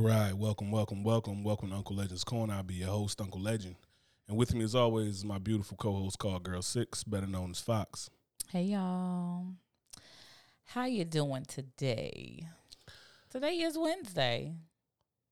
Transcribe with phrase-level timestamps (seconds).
[0.00, 2.54] All right, welcome, welcome, welcome, welcome to Uncle Legend's Corner.
[2.54, 3.74] I'll be your host, Uncle Legend.
[4.28, 7.50] And with me, as always, is my beautiful co host called Girl Six, better known
[7.50, 8.08] as Fox.
[8.48, 9.44] Hey y'all.
[10.64, 12.48] How you doing today?
[13.28, 14.54] Today is Wednesday.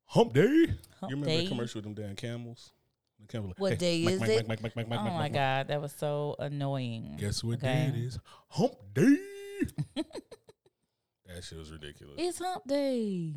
[0.04, 0.66] Hump Day.
[1.00, 1.44] Hump you remember day.
[1.44, 2.70] the commercial with them damn camels?
[3.22, 4.76] The camel like, What "Hey, day Mike, is Mike, it?
[4.76, 7.14] Mike, Oh my god, that was so annoying.
[7.16, 7.90] Guess what Okay.
[7.90, 8.18] day it is?
[8.50, 9.16] Hump Day.
[9.96, 12.16] that shit was ridiculous.
[12.18, 13.32] It's hump day.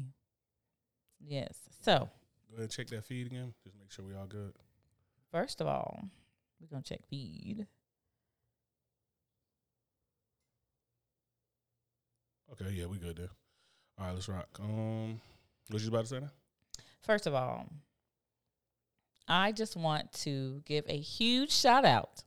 [1.25, 1.57] Yes.
[1.81, 2.09] So,
[2.49, 3.53] Go ahead and check that feed again.
[3.63, 4.53] Just make sure we all good.
[5.31, 6.03] first of all,
[6.59, 7.67] we're gonna check feed.
[12.51, 13.29] Okay, yeah, we good there.
[13.99, 14.47] All right, let's rock.
[14.59, 15.21] Um,
[15.69, 16.31] what you about to say now?
[17.01, 17.65] First of all,
[19.27, 22.23] I just want to give a huge shout out.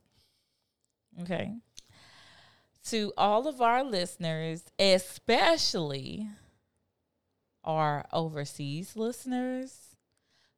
[1.21, 1.53] Okay.
[2.85, 6.27] To all of our listeners, especially
[7.65, 9.73] our overseas listeners,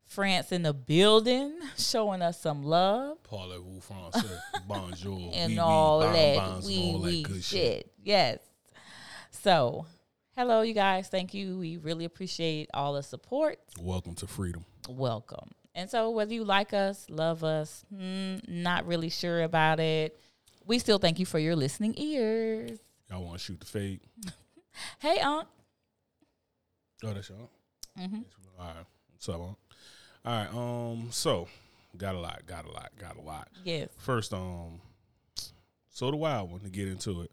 [0.05, 4.39] France in the building, showing us some love Parlez-vous français?
[4.67, 5.31] Bonjour.
[5.33, 7.91] and oui, oui, all bon, that and wee all that good shit.
[8.03, 8.39] Yes.
[9.31, 9.85] So,
[10.35, 11.07] hello, you guys.
[11.07, 11.57] Thank you.
[11.57, 13.59] We really appreciate all the support.
[13.79, 14.65] Welcome to freedom.
[14.89, 15.49] welcome.
[15.75, 20.19] And so, whether you like us, love us, hmm, not really sure about it,
[20.65, 22.79] we still thank you for your listening ears.
[23.11, 24.01] Y'all want to shoot the fade?
[24.99, 25.47] Hey, Unc.
[27.03, 27.49] Oh, that's y'all.
[27.99, 28.21] Mm-hmm.
[28.59, 28.75] All right.
[29.11, 29.39] What's up.
[29.39, 29.57] All
[30.25, 30.47] right.
[30.53, 31.07] Um.
[31.11, 31.47] So,
[31.97, 32.41] got a lot.
[32.45, 32.91] Got a lot.
[32.99, 33.49] Got a lot.
[33.63, 33.89] Yes.
[33.97, 34.81] First, um,
[35.89, 37.31] so the wild one to get into it.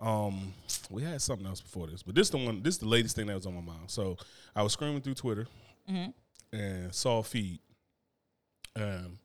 [0.00, 0.52] Um,
[0.90, 2.62] we had something else before this, but this the one.
[2.62, 3.90] This the latest thing that was on my mind.
[3.90, 4.16] So
[4.54, 5.46] I was screaming through Twitter
[5.88, 6.06] hmm
[6.52, 7.60] and saw a feed.
[8.76, 9.18] Um,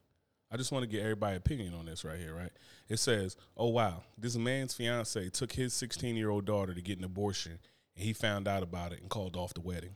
[0.49, 2.33] I just want to get everybody's opinion on this right here.
[2.33, 2.51] Right?
[2.87, 6.97] It says, "Oh wow, this man's fiance took his 16 year old daughter to get
[6.99, 7.59] an abortion,
[7.97, 9.95] and he found out about it and called off the wedding."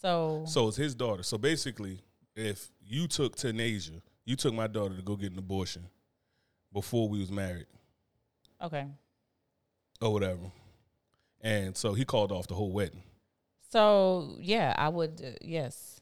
[0.00, 1.22] So, So it's his daughter.
[1.22, 2.00] So basically,
[2.34, 5.86] if you took Tanasia, you took my daughter to go get an abortion
[6.72, 7.66] before we was married
[8.62, 8.86] okay.
[10.00, 10.50] or whatever,
[11.40, 13.02] and so he called off the whole wedding.
[13.70, 16.00] So, yeah, I would, uh, yes,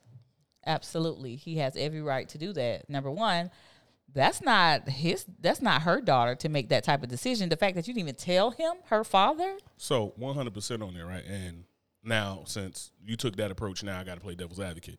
[0.67, 1.37] absolutely.
[1.37, 2.89] He has every right to do that.
[2.91, 3.51] Number one,
[4.13, 7.49] that's not his, that's not her daughter to make that type of decision.
[7.49, 11.07] The fact that you didn't even tell him, her father, So 100 percent on there,
[11.07, 11.25] right?
[11.25, 11.65] And
[12.03, 14.99] now since you took that approach, now I got to play devil's advocate,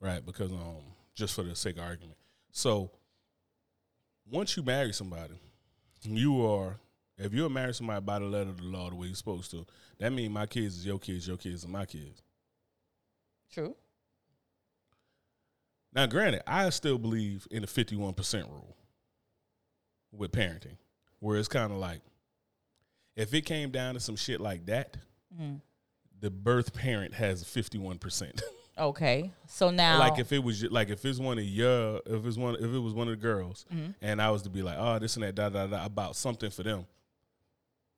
[0.00, 0.24] right?
[0.24, 0.82] Because um,
[1.14, 2.18] just for the sake of argument,
[2.52, 2.90] so
[4.30, 5.34] once you marry somebody,
[6.02, 6.76] you are
[7.18, 9.66] if you're married somebody by the letter of the law the way you're supposed to,
[9.98, 12.22] that means my kids is your kids, your kids are my kids.
[13.52, 13.74] true.
[15.98, 18.76] Now, granted, I still believe in the fifty-one percent rule
[20.12, 20.76] with parenting,
[21.18, 22.02] where it's kind of like
[23.16, 24.96] if it came down to some shit like that,
[25.36, 25.60] Mhm.
[26.20, 28.40] the birth parent has fifty-one percent.
[28.78, 29.32] Okay.
[29.48, 32.54] So now, Like if it was like if it's one of your if it's one
[32.54, 33.96] if it was one of the girls, Mhm.
[34.00, 36.48] and I was to be like, oh, this and that, da da da, about something
[36.48, 36.86] for them.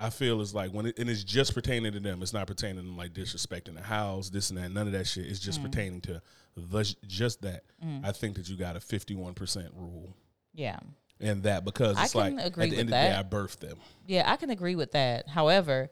[0.03, 2.23] I feel it's like when it, and it's just pertaining to them.
[2.23, 4.71] It's not pertaining to like disrespecting the house, this and that.
[4.71, 5.27] None of that shit.
[5.27, 5.65] It's just Mm.
[5.65, 6.23] pertaining to
[6.57, 7.65] the just that.
[7.85, 8.05] Mm.
[8.05, 10.17] I think that you got a fifty-one percent rule
[10.55, 10.79] yeah.
[11.21, 13.59] And that because I it's like can at the end of the day, I birthed
[13.59, 13.77] them.
[14.07, 15.29] Yeah, I can agree with that.
[15.29, 15.91] However,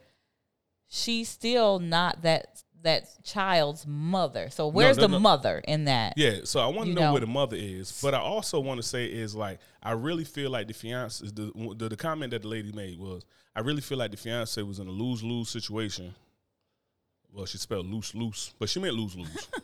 [0.88, 4.50] she's still not that that child's mother.
[4.50, 5.20] So where's no, the no.
[5.20, 6.14] mother in that?
[6.16, 7.12] Yeah, so I want to You know, know.
[7.12, 10.50] where the mother is, but I also want to say is like I really feel
[10.50, 13.98] like the fiance the, the the comment that the lady made was I really feel
[13.98, 16.14] like the fiance was in a lose lose situation.
[17.32, 19.48] Well, she spelled loose loose, but she meant lose lose.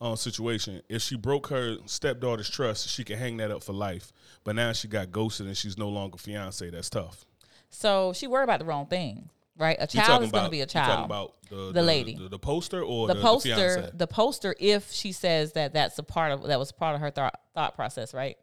[0.00, 0.82] um, situation.
[0.88, 4.12] If she broke her stepdaughter's trust, she could hang that up for life.
[4.44, 6.68] But now she got ghosted and she's no longer fiance.
[6.70, 7.24] That's tough.
[7.68, 9.30] So she worried about the wrong thing,
[9.60, 9.76] right?
[9.78, 11.04] A child is going to be a child.
[11.04, 12.16] about the, The lady.
[12.16, 14.54] the, the poster, or the the, poster, The the poster.
[14.58, 17.76] If she says that that's a part of that was part of her thought thought
[17.76, 18.36] process, right?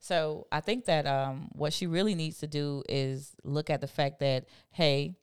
[0.00, 3.86] So I think that um, what she really needs to do is look at the
[3.86, 5.14] fact that hey,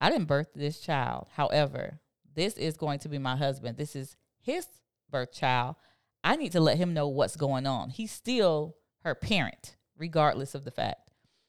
[0.00, 1.26] I didn't birth this child.
[1.34, 2.00] However,
[2.34, 3.76] this is going to be my husband.
[3.76, 4.66] This is his
[5.10, 5.76] birth child.
[6.22, 7.90] I need to let him know what's going on.
[7.90, 11.03] He's still her parent, regardless of the fact.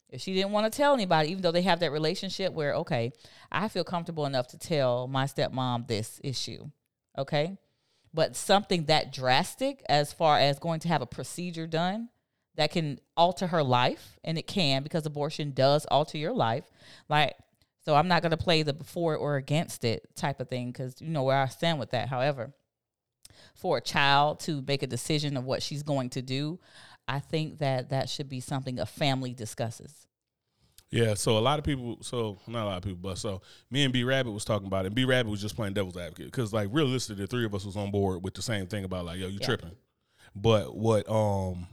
[0.09, 3.11] If she didn't want to tell anybody, even though they have that relationship where, okay,
[3.51, 6.69] I feel comfortable enough to tell my stepmom this issue,
[7.17, 7.57] okay?
[8.13, 12.09] But something that drastic as far as going to have a procedure done
[12.55, 16.63] that can alter her life, and it can because abortion does alter your life.
[17.09, 17.35] Like,
[17.83, 21.01] so I'm not going to play the before or against it type of thing because
[21.01, 22.07] you know where I stand with that.
[22.09, 22.53] However,
[23.53, 26.59] for a child to make a decision of what she's going to do,
[27.07, 30.07] I think that that should be something a family discusses.
[30.91, 33.83] Yeah, so a lot of people, so not a lot of people, but so me
[33.83, 34.87] and B Rabbit was talking about it.
[34.87, 37.65] And B Rabbit was just playing devil's advocate because, like, realistically, the three of us
[37.65, 39.45] was on board with the same thing about like, yo, you Yeah.
[39.45, 39.71] tripping.
[40.35, 41.67] But what um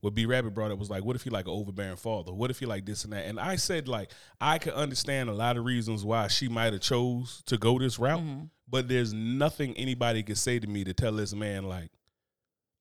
[0.00, 2.32] what B Rabbit brought up was like, what if he like an overbearing father?
[2.32, 3.24] What if he like this and that?
[3.26, 4.10] And I said like
[4.40, 7.98] I could understand a lot of reasons why she might have chose to go this
[7.98, 8.44] route, Mm-hmm.
[8.68, 11.90] but there's nothing anybody could say to me to tell this man like,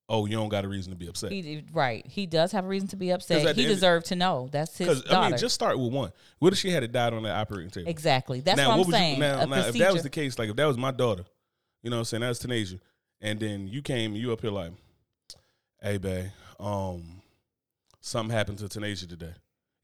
[0.10, 1.32] oh, you don't got a reason to be upset.
[1.32, 2.06] He, right.
[2.06, 3.56] He does have a reason to be upset.
[3.56, 4.50] He deserved to know.
[4.52, 5.16] That's his daughter.
[5.16, 6.12] I mean, just start with one.
[6.40, 7.90] What if she had died on that operating table?
[7.90, 8.42] exactly.
[8.42, 9.16] That's now, what I'm saying.
[9.16, 11.26] You, now, now if that was the case, like if that was my daughter,
[11.82, 12.80] you know what I'm saying, that's Tanasia,
[13.22, 14.72] and then you came, you up here like,
[15.82, 16.28] hey, babe,
[16.60, 17.22] um,
[18.02, 19.34] something happened to Tanasia today.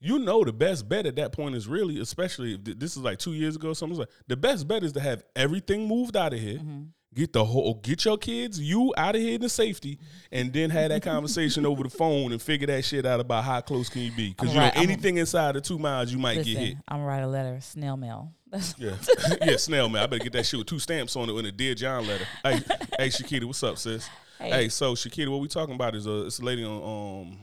[0.02, 3.04] You know the best bet at that point is really, especially if th- this is
[3.04, 6.34] like two years ago, something's like the best bet is to have everything moved out
[6.34, 6.84] of here, Mm-hmm.
[7.14, 10.00] Get the whole, get your kids, you out of here in the safety,
[10.32, 13.62] and then have that conversation over the phone and figure that shit out about how
[13.62, 16.12] close can you be, because I'm you know right, I'm- anything inside of two miles
[16.12, 16.78] you might Listen, get hit.
[16.88, 18.34] I'm gonna write a letter, snail mail.
[18.78, 18.96] Yeah,
[19.46, 20.04] yeah, snail mail.
[20.04, 22.26] I better get that shit with two stamps on it in a dear John letter.
[22.44, 22.60] Hey,
[22.98, 24.10] hey, Shakita, what's up, sis?
[24.40, 24.70] Hey, Hey.
[24.70, 27.38] so Shakita, what we talking about is a it's a lady on um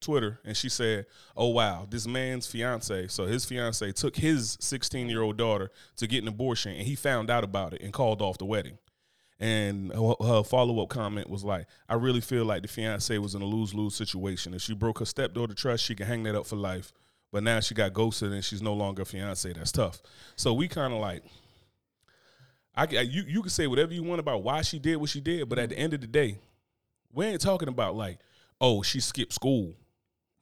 [0.00, 1.06] Twitter, and she said,
[1.36, 3.06] "Oh wow, this man's fiance.
[3.08, 6.94] So his fiance took his 16 year old daughter to get an abortion, and he
[6.94, 8.78] found out about it and called off the wedding."
[9.40, 13.40] And her- follow up comment was like, "I really feel like the fiance was in
[13.40, 14.52] a lose lose situation.
[14.52, 16.92] If she broke her stepdaughter trust, she can hang that up for life."
[17.32, 19.50] But now she got ghosted and she's no longer a fiance.
[19.52, 20.02] That's tough.
[20.36, 21.22] So we kind of like,
[22.74, 25.48] I, you you can say whatever you want about why she did what she did,
[25.48, 26.38] but at the end of the day,
[27.12, 28.18] we ain't talking about like,
[28.60, 29.74] oh, she skipped school,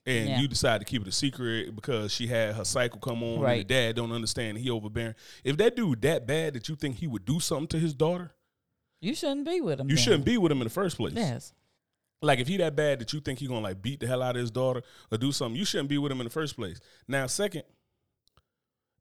[0.06, 0.40] and Yeah.
[0.40, 3.42] you decide to keep it a secret because she had her cycle come on, and
[3.42, 3.68] Right.
[3.68, 5.14] the dad don't understand, he overbearing.
[5.44, 8.32] If that dude that bad that you think he would do something to his daughter,
[9.00, 9.88] you shouldn't be with him.
[9.88, 10.04] you then.
[10.04, 11.14] shouldn't be with him in the first place.
[11.14, 11.52] Yes.
[12.20, 14.34] Like if he that bad that you think he gonna like beat the hell out
[14.34, 16.80] of his daughter or do something, you shouldn't be with him in the first place.
[17.06, 17.62] Now, second,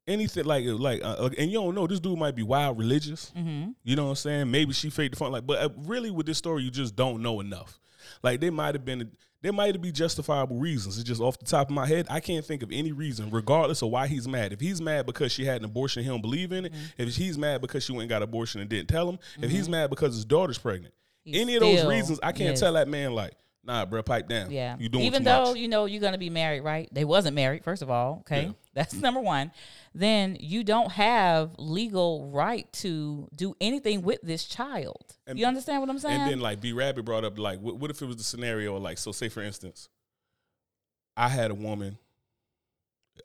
[0.06, 3.32] anything like like uh, uh, and you don't know this dude might be wild religious.
[3.36, 3.70] Mm-hmm.
[3.82, 4.50] You know what I'm saying?
[4.50, 5.32] Maybe she faked the fun.
[5.32, 7.80] Like, but uh, really with this story, you just don't know enough.
[8.22, 9.10] Like they might have been
[9.42, 10.98] there might be justifiable reasons.
[10.98, 12.06] It's just off the top of my head.
[12.10, 14.52] I can't think of any reason, regardless of why he's mad.
[14.52, 16.72] If he's mad because she had an abortion, he don't believe in it.
[16.72, 17.02] Mm-hmm.
[17.02, 19.18] If he's mad because she went and got an abortion and didn't tell him.
[19.40, 20.92] If he's mad because his daughter's pregnant.
[21.24, 22.60] He's any of those reasons, I can't yes.
[22.60, 23.34] tell that man like,
[23.68, 24.50] nah, bro, pipe down.
[24.50, 24.76] Yeah.
[24.80, 25.56] you doing Even though much.
[25.58, 26.88] you know you're gonna be married, right?
[26.90, 28.18] They wasn't married, first of all.
[28.20, 28.52] Okay, Yeah.
[28.74, 29.52] that's number one.
[29.94, 35.14] Then you don't have legal right to do anything with this child.
[35.26, 36.20] And- you understand what I'm saying?
[36.22, 38.76] And then like B Rabbit brought up like, what, what if it was the scenario
[38.78, 39.88] like, so say for instance,
[41.16, 41.98] I had a woman,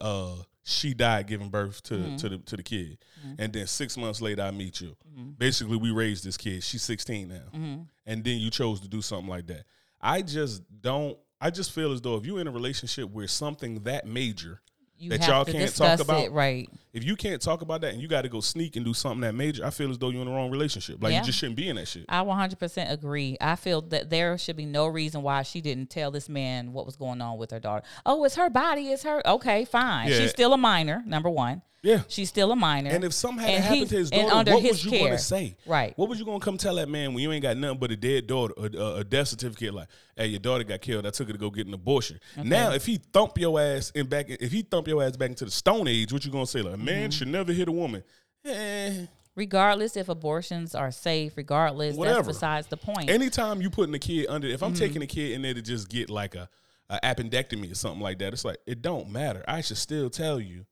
[0.01, 2.15] uh, she died giving birth to Mm-hmm.
[2.17, 2.97] to the to the kid,
[3.37, 4.95] and then six months later I meet you.
[5.11, 5.31] Mm-hmm.
[5.37, 6.63] Basically, we raised this kid.
[6.63, 9.63] She's 16 now, and then you chose to do something like that.
[10.03, 11.17] I just don't.
[11.41, 14.61] I just feel as though if you're in a relationship where something that major,
[14.97, 16.69] you that y'all can't talk about- it, right?
[16.93, 19.21] if you can't talk about that and you got to go sneak and do something
[19.21, 21.01] that major, I feel as though you're in the wrong relationship.
[21.01, 21.19] Like Yeah.
[21.21, 22.05] you just shouldn't be in that shit.
[22.07, 23.35] I 100% agree.
[23.41, 26.85] I feel that there should be no reason why she didn't tell this man what
[26.85, 27.83] was going on with her daughter.
[28.05, 28.89] Oh, it's her body.
[28.91, 29.27] It's her.
[29.27, 30.09] Okay, fine.
[30.09, 30.19] Yeah.
[30.19, 31.63] She's still a minor, number one.
[31.83, 32.03] Yeah.
[32.07, 32.89] She's still a minor.
[32.91, 35.11] And if something had And happened to his daughter, under what his was you care.
[35.11, 35.57] to say?
[35.65, 35.91] Right.
[35.97, 37.91] What was you going to come tell that man when you ain't got nothing but
[37.91, 39.73] a dead daughter, a, a, a death certificate?
[39.73, 41.05] Like, hey, your daughter got killed.
[41.05, 42.19] I took her to go get an abortion.
[42.41, 45.43] Now, if he thump your ass in back, if he thump your ass back into
[45.45, 46.61] the Stone Age, what you going to say?
[46.61, 46.85] Like, a Mm-hmm.
[46.85, 48.01] man should never hit a woman.
[48.45, 49.05] Eh.
[49.35, 52.17] regardless if abortions are safe, regardless, Whatever.
[52.17, 53.09] that's besides the point.
[53.09, 54.79] Anytime you putting a kid under, if I'm Mm-hmm.
[54.79, 56.47] taking a kid in there to just get like a,
[56.89, 59.43] a appendectomy or something like that, it's like it don't matter.
[59.47, 60.65] I should still tell you.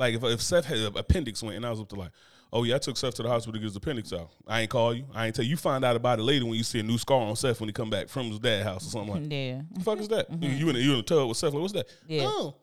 [0.00, 2.10] Like if if Seth had an appendix went and I was up to like,
[2.52, 4.30] oh yeah, I took Seth to the hospital to get his appendix out.
[4.48, 5.04] I ain't call you.
[5.14, 5.50] I ain't tell you.
[5.50, 7.68] You find out about it later when you see a new scar on Seth when
[7.68, 9.30] he come back from his dad's house or something like.
[9.30, 9.60] yeah.
[9.72, 10.26] the fuck is that?
[10.42, 11.52] You, you in the, you in the tub with Seth?
[11.52, 11.86] Like, what's that?
[11.88, 12.12] Mm-hmm.
[12.12, 12.22] Yeah.
[12.24, 12.54] Oh,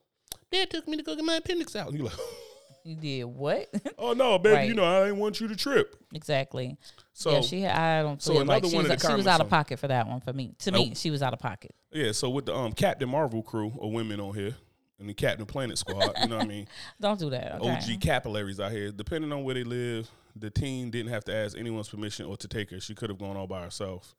[0.51, 1.89] dad took me to go get my appendix out.
[1.89, 2.13] And you like,
[2.83, 3.67] You did what?
[3.97, 4.67] oh no, baby, Right.
[4.69, 5.95] you know I didn't want you to trip.
[6.13, 6.77] exactly.
[7.11, 7.65] So yeah, she.
[7.67, 9.89] I don't so feel like another she one was, she was out of pocket for
[9.89, 10.21] that one.
[10.21, 11.75] For me, to me, she was out of pocket.
[11.91, 14.55] yeah, so with the um Captain Marvel crew of women on here
[14.99, 16.67] and the Captain Planet squad, you know what I mean.
[17.01, 17.61] Don't do that.
[17.61, 17.93] Okay?
[17.93, 18.91] OG capillaries out here.
[18.91, 22.47] Depending on where they live, the teen didn't have to ask anyone's permission or to
[22.47, 22.79] take her.
[22.79, 24.15] She could have gone all by herself.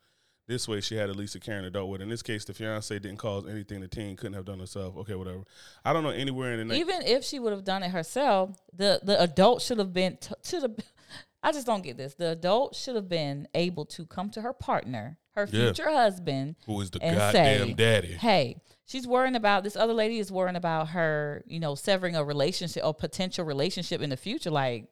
[0.46, 2.00] This way, she had at least a caring adult with.
[2.00, 4.96] In this case, the fiance didn't cause anything the teen couldn't have done herself.
[4.96, 5.42] Okay, whatever.
[5.84, 8.56] I don't know anywhere in the na- Even if she would have done it herself,
[8.74, 10.84] the the adult should have been t- to the.
[11.42, 12.14] I just don't get this.
[12.14, 15.64] The adult should have been able to come to her partner, her Yeah.
[15.72, 17.32] future husband, who is the goddamn
[17.68, 18.12] say, daddy.
[18.14, 22.24] hey, she's worrying about this other lady is worrying about her, you know, severing a
[22.24, 24.50] relationship or potential relationship in the future.
[24.50, 24.86] Like,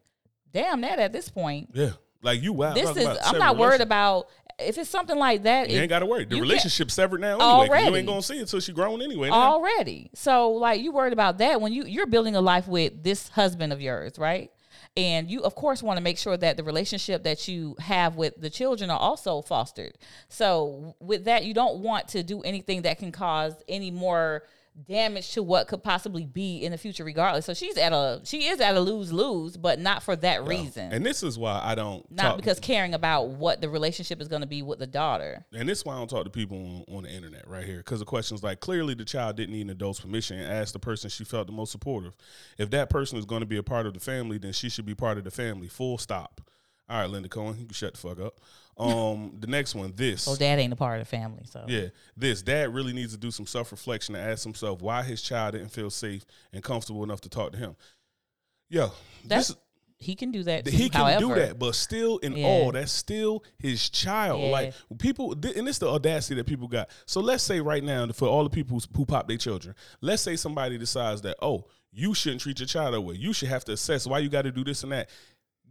[0.53, 1.71] damn that at this point.
[1.75, 2.53] Yeah, like you.
[2.53, 2.75] Wow.
[2.75, 6.07] This is I'm not worried about if it's something like that, You ain't got to
[6.07, 6.25] worry.
[6.25, 7.69] The you relationship's severed now anyway.
[7.79, 9.29] 'cause You ain't gonna see it until she grown anyway.
[9.29, 9.35] now.
[9.53, 10.11] already.
[10.15, 13.71] So like you worried about that when you you're building a life with this husband
[13.73, 14.51] of yours, right?
[14.97, 18.41] And you of course want to make sure that the relationship that you have with
[18.41, 19.99] the children are also fostered.
[20.29, 24.45] So with that you don't want to do anything that can cause any more
[24.85, 27.47] damage to what could possibly be in the future regardless.
[27.47, 30.93] So she's at a she is at a lose-lose, but not for that reason.
[30.93, 34.29] And this is why I don't not talk, because caring about what the relationship is
[34.29, 35.45] going to be with the daughter.
[35.53, 37.79] And this is why I don't talk to people on, on the internet right here.
[37.79, 40.79] Because the questions like clearly the child didn't need an adult's permission and asked the
[40.79, 42.15] person she felt the most supportive.
[42.59, 44.87] If that person is going to be a part of the family, then she should
[44.87, 45.69] be part of the family.
[45.69, 46.41] Full stop.
[46.89, 48.39] All right, Linda Cohen, you can shut the fuck up.
[48.79, 50.23] Um, the next one, this.
[50.23, 51.45] So dad ain't a part of the family.
[51.45, 55.03] So Yeah, this dad really needs to do some self reflection and ask himself why
[55.03, 57.77] his child didn't feel safe and comfortable enough to talk to him.
[58.69, 58.93] Yo,
[59.25, 59.57] that's this,
[59.99, 60.65] he can do that.
[60.65, 62.47] Too, he can however, do that, but still, in Yeah.
[62.47, 64.43] all, that's still his child.
[64.43, 64.51] Yeah.
[64.51, 66.91] Like people, and it's the audacity that people got.
[67.07, 70.37] So let's say right now, for all the people who pop their children, let's say
[70.37, 73.15] somebody decides that oh, you shouldn't treat your child that way.
[73.15, 75.09] You should have to assess why you got to do this and that.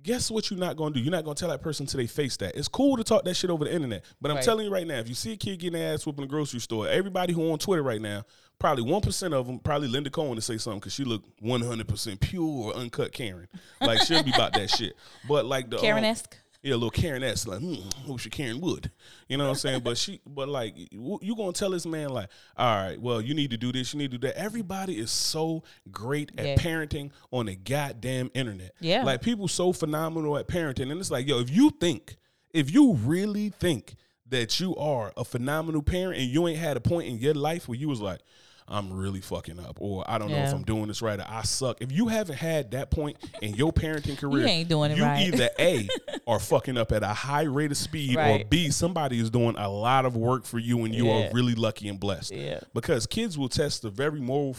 [0.05, 0.99] Guess what you're not gonna do?
[0.99, 2.55] You're not gonna tell that person to they face that.
[2.55, 4.45] It's cool to talk that shit over the internet, but I'm Right.
[4.45, 6.59] telling you right now, if you see a kid getting ass whooped in the grocery
[6.59, 8.23] store, everybody who on Twitter right now,
[8.59, 11.87] probably one percent of them, probably Linda Cohen to say something because she look 100
[11.87, 13.47] percent pure or uncut Karen.
[13.81, 14.95] Like she'll be about that shit.
[15.27, 16.37] But like the um, Karen esque.
[16.65, 17.75] Yeah, a little Karen S like, hmm,
[18.07, 18.89] I wish you Karen would.
[19.29, 19.81] You know what I'm saying?
[19.81, 23.35] But she, but like, you you gonna tell this man like, all right, well, you
[23.35, 24.35] need to do this, you need to do that.
[24.37, 26.55] Everybody is so great at Yeah.
[26.55, 28.73] parenting on the goddamn internet.
[28.79, 29.03] Yeah.
[29.03, 32.15] like people so phenomenal at parenting, and it's like, yo, if you think,
[32.51, 33.93] if you really think
[34.27, 37.67] that you are a phenomenal parent and you ain't had a point in your life
[37.69, 38.21] where you was like.
[38.67, 41.43] I'm really fucking up, or I don't know if I'm doing this right, or I
[41.43, 41.81] suck.
[41.81, 45.27] If you haven't had that point in your parenting career, ain't doing it you right.
[45.27, 45.87] either a
[46.27, 49.69] are fucking up at a high rate of speed, or b somebody is doing a
[49.69, 51.27] lot of work for you, and you Yeah.
[51.29, 52.33] are really lucky and blessed.
[52.33, 52.61] Yeah.
[52.73, 54.55] Because kids will test the very moral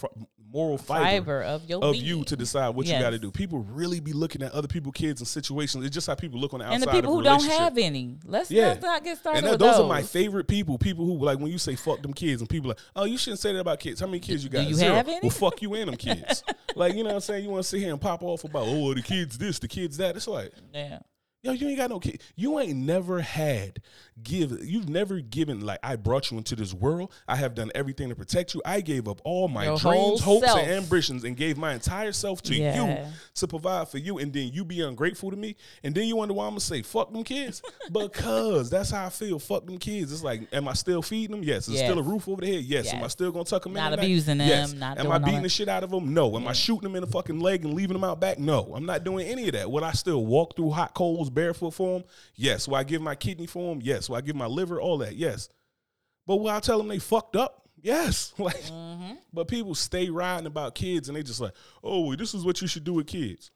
[0.52, 2.04] moral fiber, Fiber of your of being.
[2.04, 3.30] you to decide what you got to do.
[3.30, 5.84] People really be looking at other people, kids, and situations.
[5.84, 8.16] It's just how people look on the outside and the people who don't have any.
[8.24, 8.68] Let's, Yeah.
[8.68, 9.84] let's not get started And that, those, those.
[9.84, 10.78] are my favorite people.
[10.78, 13.40] People who like when you say "fuck them kids" and people like, "Oh, you shouldn't
[13.40, 14.62] say that about kids." How many kids you got?
[14.62, 14.94] Do you Zero.
[14.94, 15.20] have any?
[15.22, 16.42] Well, fuck you and them kids.
[16.76, 17.44] like you know what I'm saying?
[17.44, 19.96] You want to sit here and pop off about oh the kids this, the kids
[19.98, 20.16] that.
[20.16, 21.00] It's like Yeah.
[21.46, 22.20] Yo, you ain't got no kid.
[22.34, 23.80] You ain't never had
[24.22, 24.64] give.
[24.64, 27.12] You've never given like I brought you into this world.
[27.28, 28.62] I have done everything to protect you.
[28.64, 30.58] I gave up all my Your dreams, hopes, self.
[30.60, 33.04] and ambitions, and gave my entire self to Yeah.
[33.04, 34.18] you to provide for you.
[34.18, 36.82] And then you be ungrateful to me, and then you wonder why I'm gonna say
[36.82, 37.62] fuck them kids
[37.92, 39.38] because that's how I feel.
[39.38, 40.12] Fuck them kids.
[40.12, 41.44] It's like, am I still feeding them?
[41.44, 41.68] Yes.
[41.68, 42.64] Is there still a roof over the head?
[42.64, 42.92] Yes.
[42.92, 43.98] Am I still gonna tuck them Not in?
[43.98, 44.04] night?
[44.04, 44.72] abusing them, Yes.
[44.72, 46.12] not Am I beating the shit out of them?
[46.14, 46.36] No.
[46.36, 48.38] Am I shooting them in the fucking leg and leaving them out back?
[48.38, 48.72] No.
[48.74, 49.70] I'm not doing any of that.
[49.70, 52.08] Would I still walk through hot coals barefoot for them?
[52.34, 52.66] Yes.
[52.66, 53.80] Will I give my kidney for them?
[53.84, 54.08] Yes.
[54.08, 54.80] Will I give my liver?
[54.80, 55.14] All that?
[55.14, 55.48] Yes.
[56.26, 57.68] But will I tell them they fucked up?
[57.80, 58.32] Yes.
[58.38, 59.14] Like, Mm-hmm.
[59.32, 61.52] but people stay riding about kids and they just like,
[61.84, 63.50] oh, this is what you should do with kids.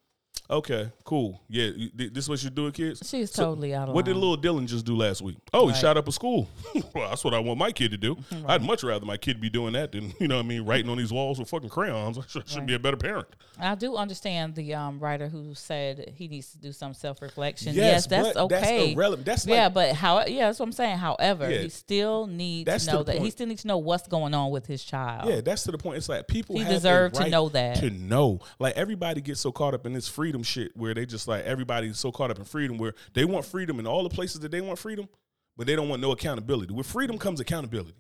[0.51, 1.41] Okay, cool.
[1.49, 3.09] Yeah, th- this is what you do with kids.
[3.09, 3.95] She's So, totally out of line.
[3.95, 5.37] What did little Dylan just do last week?
[5.55, 6.49] Oh, he shot up a school.
[6.95, 8.17] well, that's what I want my kid to do.
[8.47, 10.91] I'd much rather my kid be doing that than you know what I mean writing
[10.91, 12.19] on these walls with fucking crayons.
[12.19, 13.29] I should, should be a better parent.
[13.61, 17.75] I do understand the um, writer who said he needs to do some self reflection.
[17.75, 18.93] Yes, Yes, that's but that's okay.
[18.93, 19.27] irrelevant.
[19.27, 20.25] That's yeah, but how?
[20.27, 20.99] Yeah, that's what I'm saying.
[20.99, 21.59] However, Yeah.
[21.59, 24.35] he still needs to to know the that he still needs to know what's going
[24.35, 25.29] on with his child.
[25.29, 25.99] Yeah, that's to the point.
[25.99, 27.77] It's like people He deserve to know that.
[27.77, 31.29] To know, like everybody gets so caught up in this freedom shit, where they just
[31.29, 34.41] like everybody's so caught up in freedom, where they want freedom in all the places
[34.41, 35.09] that they want freedom,
[35.57, 36.73] but they don't want no accountability.
[36.73, 37.95] With freedom comes accountability.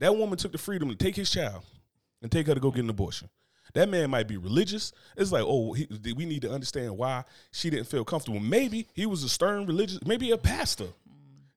[0.00, 1.62] That woman took the freedom to take his child
[2.22, 3.28] and take her to go get an abortion.
[3.74, 4.92] That man might be religious.
[5.16, 8.38] It's like, oh, he, we need to understand why she didn't feel comfortable.
[8.40, 10.86] Maybe he was a stern religious, maybe a pastor.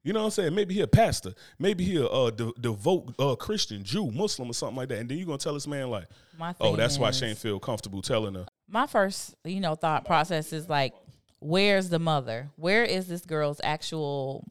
[0.03, 0.55] You know what I'm saying?
[0.55, 1.33] Maybe he a pastor.
[1.59, 4.99] Maybe he a uh, de- devout uh, Christian, Jew, Muslim, or something like that.
[4.99, 6.05] And then you're gonna tell this man like,
[6.61, 8.45] oh, that's why is- she ain't feel comfortable telling her.
[8.69, 10.93] My first, you know, thought process is like,
[11.39, 12.49] where's the mother?
[12.55, 14.43] Where is this girl's actual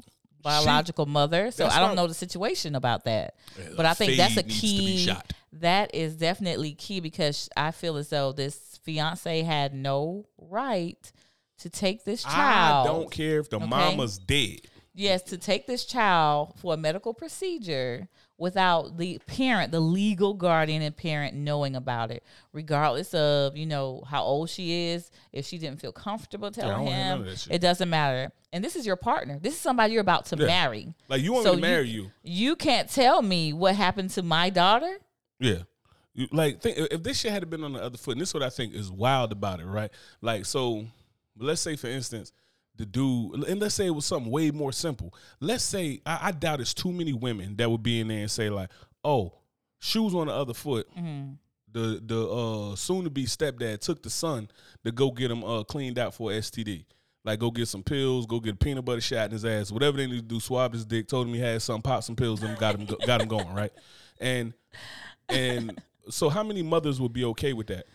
[0.42, 1.50] biological mother?
[1.50, 3.34] So I don't know the situation about that.
[3.76, 5.12] But I think that's a fade needs to be key.
[5.54, 11.10] That is definitely key because I feel as though this fiance had no right
[11.58, 12.86] to take this child.
[12.86, 13.66] I don't care if the Okay.
[13.66, 14.60] mama's dead.
[14.94, 20.82] Yes, to take this child for a medical procedure without the parent, the legal guardian
[20.82, 25.56] and parent knowing about it, regardless of, you know, how old she is, if she
[25.58, 27.52] didn't feel comfortable telling don't wanna hear none him, of that shit.
[27.54, 28.30] it doesn't matter.
[28.52, 29.38] And this is your partner.
[29.40, 30.46] This is somebody you're about to Yeah.
[30.46, 30.94] marry.
[31.08, 32.10] Like you want So me to marry you?
[32.22, 34.98] You can't tell me what happened to my daughter.
[35.40, 35.62] Yeah.
[36.14, 38.34] You, like, think, if this shit had been on the other foot, and this is
[38.34, 39.90] what I think is wild about it, right?
[40.22, 40.86] Like, so
[41.38, 42.32] let's say, for instance,
[42.76, 45.14] the dude, and let's say it was something way more simple.
[45.40, 48.30] Let's say I, I doubt it's too many women that would be in there and
[48.30, 48.70] say like,
[49.04, 49.34] "Oh,
[49.80, 51.32] shoes on the other foot." Mm-hmm.
[51.72, 54.48] The the uh, soon to be stepdad took the son
[54.84, 56.84] to go get him uh, cleaned out for STD.
[57.24, 59.96] Like go get some pills, go get a peanut butter shot in his ass, whatever
[59.96, 60.38] they need to do.
[60.38, 63.20] Swab his dick, told him he had some, pop some pills, and got him got
[63.20, 63.72] him going right.
[64.20, 64.54] And
[65.28, 67.86] and so, how many mothers would be okay with that?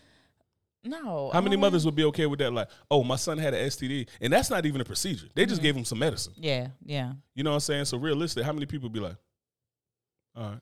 [0.83, 1.29] No.
[1.31, 2.51] How many um, mothers would be okay with that?
[2.51, 5.27] Like, oh, my son had an STD, and that's not even a procedure.
[5.35, 6.33] They just gave him some medicine.
[6.37, 7.13] Yeah, yeah.
[7.35, 7.85] You know what I'm saying?
[7.85, 9.15] So realistic, how many people be like,
[10.35, 10.59] all right,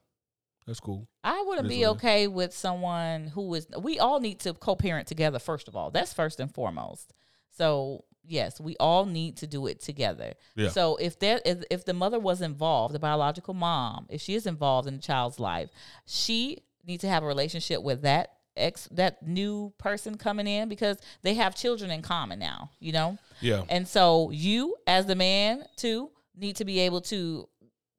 [0.68, 1.08] that's cool.
[1.24, 1.96] I wouldn't be what it is.
[1.98, 3.68] okay with someone who is.
[3.82, 5.40] We all need to co-parent together.
[5.40, 7.14] First of all, that's first and foremost.
[7.50, 10.34] So yes, we all need to do it together.
[10.56, 10.70] Yeah.
[10.70, 14.46] So if that if, if the mother was involved, the biological mom, if she is
[14.46, 15.70] involved in the child's life,
[16.06, 20.98] she needs to have a relationship with that ex, that new person coming in because
[21.22, 22.72] they have children in common now.
[22.80, 23.18] You know.
[23.42, 27.48] Yeah, And so you, as the man, too, need to be able to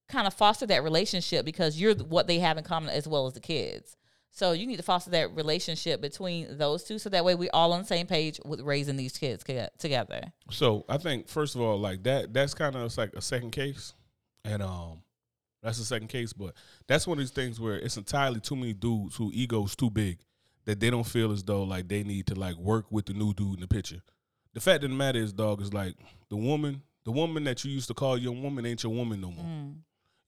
[0.08, 3.34] kind of foster that relationship because you're what they have in common as well as
[3.34, 3.96] the kids.
[4.32, 7.72] So you need to foster that relationship between those two, so that way we're all
[7.72, 9.44] on the same page with raising these kids
[9.78, 10.32] together.
[10.50, 13.92] So I think first of all, like that, that's kind of like a second case,
[14.44, 15.02] and um,
[15.62, 16.32] that's the second case.
[16.32, 16.54] But
[16.86, 20.18] that's one of these things where it's entirely too many dudes who egos too big
[20.70, 23.34] that they don't feel as though like they need to like work with the new
[23.34, 24.00] dude in the picture.
[24.54, 25.96] The fact of the matter is, dog, is like
[26.28, 29.32] the woman, the woman that you used to call your woman ain't your woman no
[29.32, 29.44] more.
[29.44, 29.78] Mm.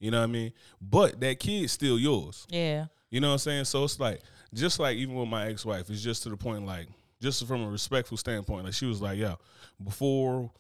[0.00, 0.52] You know what I mean?
[0.80, 2.44] But that kid's still yours.
[2.50, 3.66] Yeah, You know what I'm saying?
[3.66, 4.20] So it's like
[4.52, 6.88] just like even with my ex wife, it's just to the point like
[7.20, 8.64] just from a respectful standpoint.
[8.64, 9.36] Like she was like, yo,
[9.82, 10.50] before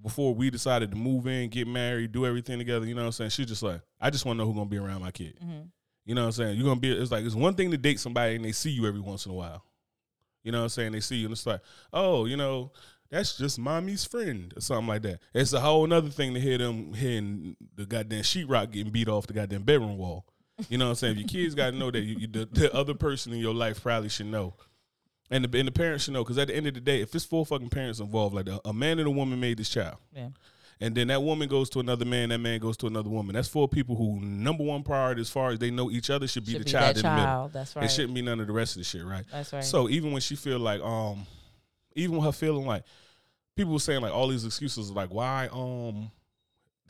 [0.00, 3.12] before we decided to move in, get married, do everything together, you know what I'm
[3.12, 3.30] saying?
[3.30, 5.36] She's just like, I just want to know who's gonna be around my kid.
[5.44, 5.66] Mhm.
[6.04, 6.56] You know what I'm saying?
[6.56, 8.86] You're gonna be it's like it's one thing to date somebody and they see you
[8.86, 9.64] every once in a while.
[10.42, 10.92] You know what I'm saying?
[10.92, 11.60] They see you and it's like,
[11.92, 12.72] oh, you know,
[13.10, 15.20] that's just mommy's friend or something like that.
[15.34, 19.26] It's a whole another thing to hear them hearing the goddamn sheetrock getting beat off
[19.26, 20.26] the goddamn bedroom wall.
[20.68, 21.18] You know what I'm saying?
[21.18, 23.82] Your kids got to know that you, you, the, the other person in your life
[23.82, 24.54] probably should know.
[25.30, 27.14] And the, and the parents should know because at the end of the day, if
[27.14, 29.96] it's four fucking parents involved, like a, a man and a woman made this child,
[30.14, 30.28] yeah,
[30.82, 33.34] and then that woman goes to another man, that man goes to another woman.
[33.34, 36.44] That's four people who number one priority as far as they know each other should
[36.44, 37.50] be Should the be child in the middle.
[37.52, 37.84] That's right.
[37.84, 39.24] It shouldn't be none of the rest of the shit, right?
[39.30, 39.64] That's right.
[39.64, 41.26] So even when she feel like, um,
[41.94, 42.82] even with her feeling like,
[43.56, 46.10] people were saying like all these excuses like why um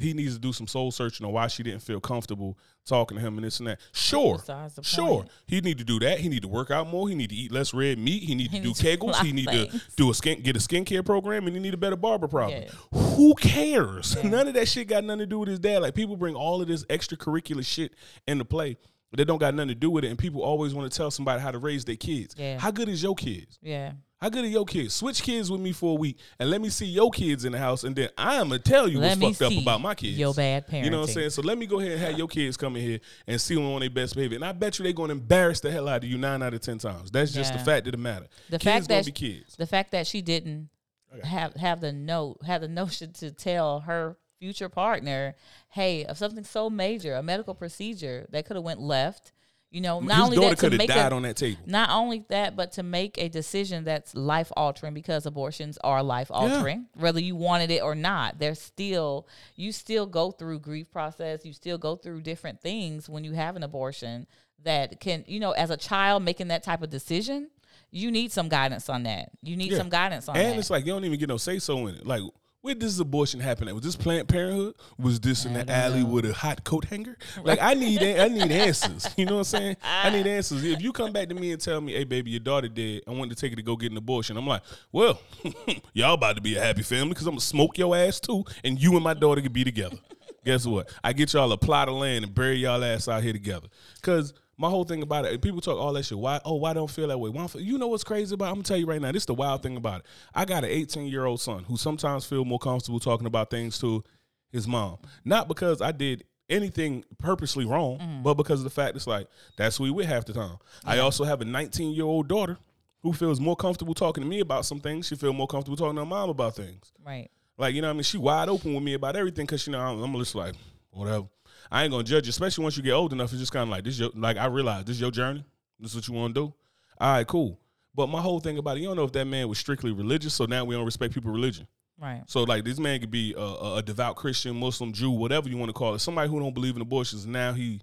[0.03, 3.23] he needs to do some soul searching on why she didn't feel comfortable talking to
[3.23, 3.81] him and this and that.
[3.93, 4.39] Sure,
[4.83, 6.19] sure, he need to do that.
[6.19, 7.09] He need to work out more.
[7.09, 8.23] He need to eat less red meat.
[8.23, 9.17] He need He to do kegels.
[9.25, 11.97] He need to do a skin get a skincare program, and he need a better
[11.97, 12.63] barber problem.
[12.63, 12.99] Yeah.
[13.17, 14.17] Who cares?
[14.17, 14.29] Yeah.
[14.29, 15.83] None of that shit got nothing to do with his dad.
[15.83, 17.95] Like people bring all of this extracurricular shit
[18.27, 18.77] into play.
[19.15, 21.41] They don't got nothing to do with it, and people always want to tell somebody
[21.41, 22.35] how to raise their kids.
[22.39, 22.59] Yeah.
[22.59, 23.59] How good is your kids?
[23.61, 24.95] Yeah, How good are your kids?
[24.95, 27.59] Switch kids with me for a week and let me see your kids in the
[27.59, 30.17] house, and then I'm gonna tell you Let what's fucked up about my kids.
[30.17, 30.85] your bad parenting.
[30.85, 31.31] You know what I'm saying?
[31.31, 33.65] So let me go ahead and have your kids come in here and see them
[33.67, 34.37] on their best behavior.
[34.37, 36.61] And I bet you they're gonna embarrass the hell out of you nine out of
[36.61, 37.11] ten times.
[37.11, 37.65] That's just the Yeah.
[37.65, 38.29] fact of the matter.
[38.49, 39.57] The kids fact gonna that be kids.
[39.57, 40.69] the fact that she didn't
[41.13, 41.27] Okay.
[41.27, 45.35] have have the note have the notion to tell her future partner,
[45.71, 49.33] hey, of something so major, a medical procedure that could have went left.
[49.73, 51.37] You know, not His only daughter that to could have make died a, on that
[51.37, 51.59] table.
[51.65, 56.31] not only that, but to make a decision that's life altering because abortions are life
[56.31, 58.39] altering, whether you wanted it or not.
[58.39, 61.47] There's still you still go through grief process.
[61.47, 64.27] You still go through different things when you have an abortion
[64.63, 67.49] that can, you know, as a child making that type of decision,
[67.91, 69.31] you need some guidance on that.
[69.43, 69.79] You need Yeah.
[69.79, 70.51] some guidance on And that.
[70.51, 72.07] And it's like you don't even get no say so in it.
[72.07, 72.23] Like,
[72.63, 73.75] where did this abortion happen at?
[73.75, 74.77] Was this Planned Parenthood?
[74.97, 76.11] Was this in the alley know.
[76.11, 77.19] with a hot coat hanger?
[77.43, 79.09] Like, I need I need answers.
[79.17, 79.77] You know what I'm saying?
[79.83, 80.63] I need answers.
[80.63, 83.03] If you come back to me and tell me, "Hey, baby, your daughter dead.
[83.07, 85.21] I want to take her to go get an abortion," I'm like, "Well,
[85.93, 88.81] y'all about to be a happy family because I'm gonna smoke your ass too, and
[88.81, 89.97] you and my daughter can be together."
[90.45, 90.89] Guess what?
[91.03, 93.69] I get y'all a plot of land and bury y'all ass out here together.
[94.03, 96.19] Cause my whole thing about it, people talk all that shit.
[96.19, 96.41] Why?
[96.45, 97.31] Oh, why don't feel that way?
[97.31, 98.47] Why don't feel, you know what's crazy about?
[98.47, 98.49] it?
[98.49, 99.13] I'm gonna tell you right now.
[99.13, 100.07] This is the wild thing about it.
[100.35, 103.79] I got an 18 year old son who sometimes feel more comfortable talking about things
[103.81, 104.05] to
[104.51, 108.23] his mom, not because I did anything purposely wrong, mm-hmm.
[108.23, 110.59] but because of the fact it's like that's who we with half the time.
[110.85, 112.59] I also have a 19 year old daughter
[113.03, 115.09] who feels more comfortable talking to me about some things.
[115.09, 116.93] She feel more comfortable talking to her mom about things.
[117.05, 117.31] right.
[117.59, 118.03] Like, you know what I mean?
[118.03, 120.55] She wide open with me about everything because, you know, I'm, I'm just like,
[120.91, 121.27] whatever.
[121.73, 123.33] I ain't to judge you, especially once you get old enough.
[123.33, 125.43] It's just kind of like, this is your, like, I realize this is your journey.
[125.81, 126.55] This is what you want to do.
[127.01, 127.59] All right, cool.
[127.95, 130.35] But my whole thing about it, you don't know if that man was strictly religious,
[130.35, 131.67] so now we don't respect people's religion.
[131.99, 132.23] Right.
[132.27, 135.57] So, like, this man could be a, a, a devout Christian, Muslim, Jew, whatever you
[135.57, 136.01] want to call it.
[136.01, 137.81] Somebody who don't believe in abortions, now he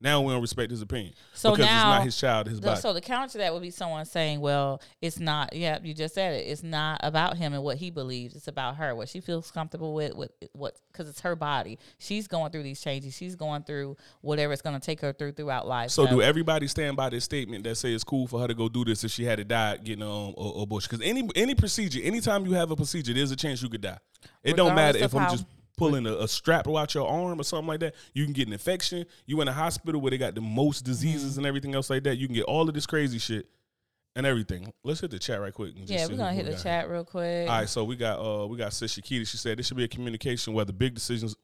[0.00, 2.80] Now we don't respect his opinion So because now- it's not his child, his body.
[2.80, 5.54] so the counter to that would be someone saying, "Well, it's not.
[5.54, 6.46] Yeah, you just said it.
[6.46, 8.36] It's not about him and what he believes.
[8.36, 11.78] It's about her, what she feels comfortable with, with what because it's her body.
[11.98, 13.16] She's going through these changes.
[13.16, 15.90] She's going through whatever it's going to take her through throughout life.
[15.90, 18.68] So do everybody stand by this statement that say it's cool for her to go
[18.68, 20.88] do this if she had to die getting um a, a abortion?
[20.90, 23.98] Because any any procedure, anytime you have a procedure, there's a chance you could die.
[24.44, 25.44] It don't matter if I'm just
[25.78, 27.94] pulling a, a strap out your arm or something like that.
[28.12, 29.06] You can get an infection.
[29.26, 31.38] You in a hospital where they got the most diseases Mm-hmm.
[31.40, 32.16] and everything else like that.
[32.16, 33.48] You can get all of this crazy shit
[34.16, 34.72] and everything.
[34.84, 35.74] Let's hit the chat right quick.
[35.76, 36.62] and just yeah, we're gonna we hit the got here.
[36.62, 37.48] chat real quick.
[37.48, 39.26] All right, so we got uh we got Sis Shakita.
[39.28, 41.36] She said this should be a communication whether big decisions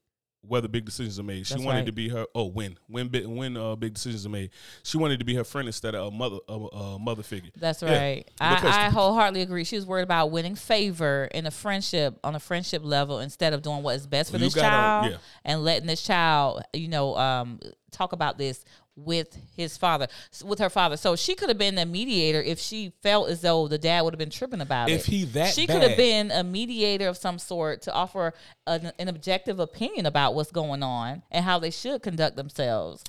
[0.47, 1.47] whether big decisions are made.
[1.47, 1.87] She That's wanted right.
[1.87, 4.51] to be her oh when when big when uh big decisions are made.
[4.83, 7.51] She wanted to be her friend instead of a mother a, a mother figure.
[7.57, 8.25] That's right.
[8.27, 9.65] because- I, I wholeheartedly agree.
[9.65, 13.63] She was worried about winning favor in a friendship on a friendship level instead of
[13.63, 15.19] doing what is best for You this gotta- child yeah.
[15.45, 18.65] and letting this child, you know, um, talk about this
[18.97, 20.07] with his father,
[20.45, 20.97] with her father.
[20.97, 24.15] So she could have been the mediator if she felt as though the dad would
[24.15, 25.11] have been tripping about If it.
[25.11, 28.35] he that she could have been a mediator of some sort to offer
[28.67, 33.03] an, an objective opinion about what's going on and how they should conduct themselves.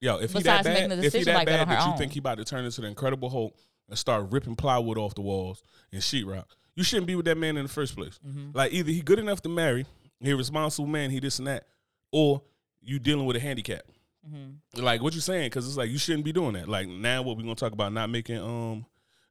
[0.00, 1.68] Yo, if he Besides that making bad, a if he decision that like that bad
[1.68, 1.98] her that you own.
[1.98, 3.54] think he about to turn into the Incredible Hulk
[3.88, 5.62] and start ripping plywood off the walls
[5.92, 8.18] and sheetrock, you shouldn't be with that man in the first place.
[8.26, 8.56] Mm-hmm.
[8.56, 9.86] Like either he good enough to marry,
[10.20, 11.66] he a responsible man, he this and that,
[12.12, 12.42] or
[12.80, 13.82] you dealing with a handicap.
[14.28, 14.82] Mm-hmm.
[14.82, 15.46] Like what you saying?
[15.46, 16.68] Because it's like you shouldn't be doing that.
[16.68, 17.92] Like now, what we gonna talk about?
[17.92, 18.84] Not making um,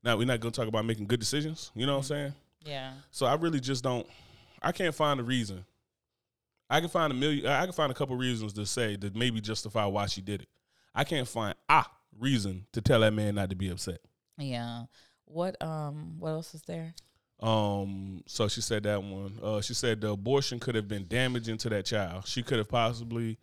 [0.04, 1.72] now we're not gonna talk about making good decisions.
[1.76, 2.34] You know what I'm saying?
[2.66, 2.94] Yeah.
[3.12, 4.08] So I really just don't.
[4.62, 5.66] I can't find a reason.
[6.70, 7.48] I can find a million.
[7.48, 10.50] I can find a couple reasons to say that maybe justify why she did it.
[10.94, 11.86] I can't find a
[12.20, 14.00] reason to tell that man not to be upset.
[14.38, 14.84] Yeah.
[15.26, 16.94] What um what else is there?
[17.40, 18.24] Um.
[18.28, 19.40] So she said that one.
[19.42, 19.62] Uh.
[19.62, 22.28] She said the abortion could have been damaging to that child.
[22.28, 23.38] She could have possibly.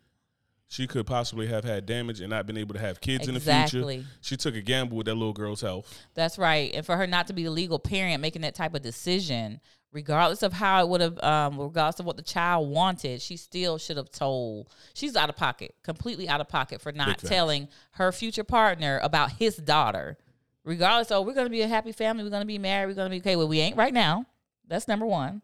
[0.68, 3.40] She could possibly have had damage and not been able to have kids in the
[3.40, 4.04] future.
[4.20, 5.96] She took a gamble with that little girl's health.
[6.14, 6.72] That's right.
[6.74, 9.60] And for her not to be the legal parent making that type of decision,
[9.92, 13.78] regardless of how it would have um regardless of what the child wanted, she still
[13.78, 18.10] should have told she's out of pocket, completely out of pocket for not telling her
[18.10, 20.18] future partner about his daughter.
[20.64, 23.18] Regardless, oh, we're gonna be a happy family, we're gonna be married, we're gonna be
[23.18, 23.36] okay.
[23.36, 24.26] Well, we ain't right now.
[24.66, 25.42] That's number one.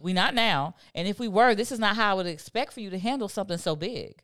[0.00, 0.76] We not now.
[0.94, 3.28] And if we were, this is not how I would expect for you to handle
[3.28, 4.22] something so big.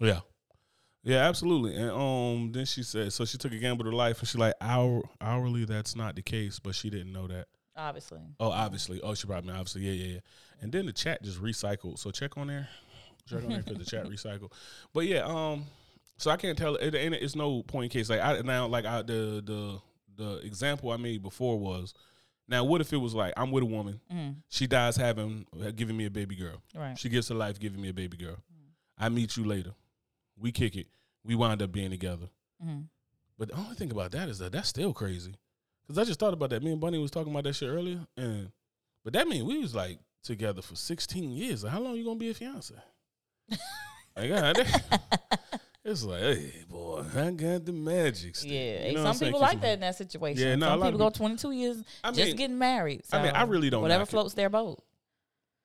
[0.00, 0.20] Yeah.
[1.02, 1.76] Yeah, absolutely.
[1.76, 4.38] And um then she said so she took a gamble with her life and she
[4.38, 7.46] like hour hourly that's not the case, but she didn't know that.
[7.76, 8.20] Obviously.
[8.40, 9.00] Oh, obviously.
[9.02, 9.82] Oh, she probably obviously.
[9.82, 10.20] Yeah, yeah, yeah.
[10.62, 11.98] And then the chat just recycled.
[11.98, 12.68] So check on there.
[13.28, 14.52] Check on there because the chat recycled.
[14.94, 15.64] But yeah, um,
[16.16, 16.74] so I can't tell.
[16.76, 17.14] It ain't.
[17.14, 18.08] It's no point in case.
[18.10, 19.78] Like I now, like I the the
[20.16, 21.92] the example I made before was.
[22.48, 25.96] Now, what if it was like I'm with a woman, Mm, she dies having giving
[25.96, 26.62] me a baby girl.
[26.74, 26.98] right.
[26.98, 28.36] She gives her life giving me a baby girl.
[28.98, 29.72] I meet you later.
[30.38, 30.86] We kick it.
[31.24, 32.28] We wind up being together.
[32.64, 32.84] Mm.
[33.38, 35.34] But the only thing about that is that that's still crazy.
[35.86, 36.62] Cause I just thought about that.
[36.62, 38.50] Me and Bunny was talking about that shit earlier, and
[39.04, 41.62] but that mean we was like together for sixteen years.
[41.62, 42.74] How long you gonna be a fiance?
[44.16, 45.40] like, God, that-
[45.84, 48.34] it's like, hey, boy, I got the magic.
[48.34, 48.50] Stick.
[48.50, 50.42] Yeah, You know some people like that in that situation.
[50.42, 53.02] Yeah, no, some people go 22 years I just mean, getting married.
[53.12, 54.10] I mean, I really don't Whatever knock it.
[54.10, 54.82] floats their boat.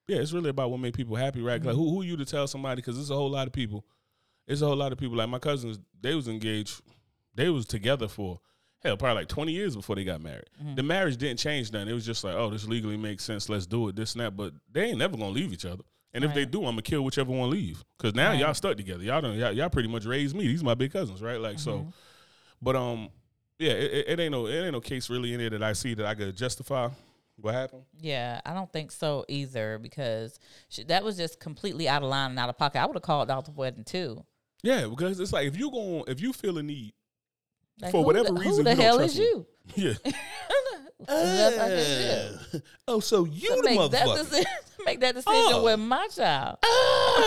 [0.08, 1.60] yeah, it's really about what make people happy, right?
[1.60, 1.70] Mm-hmm.
[1.70, 2.82] Like, who who you to tell somebody?
[2.84, 3.84] Because there's a whole lot of people.
[4.52, 5.16] It's a whole lot of people.
[5.18, 6.82] Like my cousins, they was engaged.
[7.36, 8.40] They was together for
[8.84, 10.50] hell, probably like 20 years before they got married.
[10.62, 10.76] Mm-hmm.
[10.76, 11.88] The marriage didn't change nothing.
[11.88, 13.48] It was just like, oh, this legally makes sense.
[13.48, 13.96] Let's do it.
[13.96, 14.36] This and that.
[14.36, 15.84] But they ain't never gonna leave each other.
[16.14, 17.84] And if they do, I'm gonna kill whichever one leave.
[17.98, 18.40] Cause now Right.
[18.42, 19.02] y'all stuck together.
[19.04, 19.38] Y'all don't.
[19.38, 20.46] Y'all, y'all pretty much raised me.
[20.46, 21.40] These my big cousins, right?
[21.40, 21.72] Like so.
[21.78, 21.90] Mm-hmm.
[22.62, 23.10] But um,
[23.60, 25.72] yeah, it, it- it ain't no it ain't no case really in there that I
[25.72, 26.90] see that I could justify
[27.38, 27.84] what happened.
[28.00, 30.38] Yeah, I don't think so either because
[30.68, 32.82] she, that was just completely out of line and out of pocket.
[32.82, 34.26] I would have called out the wedding too.
[34.63, 36.93] Yeah, because it's like if you going if you feel a need
[37.82, 39.24] Like, For whatever the, reason, who the hell is me.
[39.26, 39.45] you?
[39.76, 39.93] Yeah.
[41.08, 41.84] That's like a
[42.54, 42.63] shit.
[42.88, 44.45] oh, so you To make that decision,
[44.86, 45.63] make that decision Oh.
[45.63, 46.58] with my child.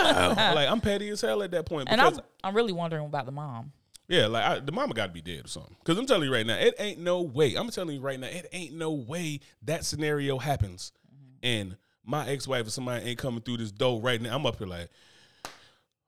[0.54, 1.88] like I'm petty as hell at that point.
[1.90, 3.72] And I'm I'm really wondering about the mom.
[4.06, 5.74] yeah, like I, the mama got to be dead or something.
[5.80, 7.56] Because I'm telling you right now, it ain't no way.
[7.56, 11.38] I'm telling you right now, it ain't no way that scenario happens, mm-hmm.
[11.42, 14.36] and my ex wife or somebody ain't coming through this door right now.
[14.36, 14.88] I'm up here like.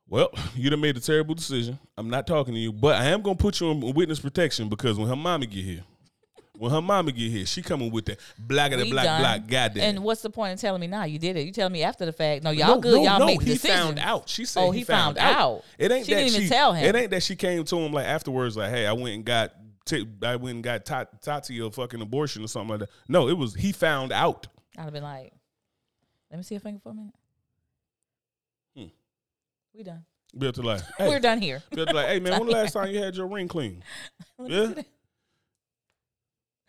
[0.09, 1.79] Well, you done made a terrible decision.
[1.97, 4.99] I'm not talking to you, but I am gonna put you on witness protection because
[4.99, 5.83] when her mama get here,
[6.59, 9.21] when her mama get here, she coming with that black of the black done.
[9.21, 9.83] black goddamn.
[9.97, 11.05] And what's the point in telling me now?
[11.05, 11.45] You did it.
[11.45, 12.45] You telling me after the fact.
[12.45, 12.95] No, y'all no, good.
[12.95, 13.77] No, y'all no, made the he decision.
[13.77, 14.29] found out.
[14.29, 15.41] She said Oh, he, he found, found out.
[15.43, 15.65] out.
[15.79, 16.85] It ain't She that didn't even she, tell him.
[16.87, 19.53] It ain't that she came to him like afterwards, like, "Hey, I went and got,
[19.85, 23.29] t- I went and got Tat- Tati a fucking abortion or something like that." No,
[23.29, 24.47] it was he found out.
[24.79, 25.33] I'd have been like,
[26.31, 27.13] let me see your finger for a minute.
[29.77, 30.05] We done.
[30.37, 31.63] Bill to like, hey, We're done here.
[31.71, 33.83] Bill to like, hey man, when the last time you had your ring clean?
[34.47, 34.73] Yeah.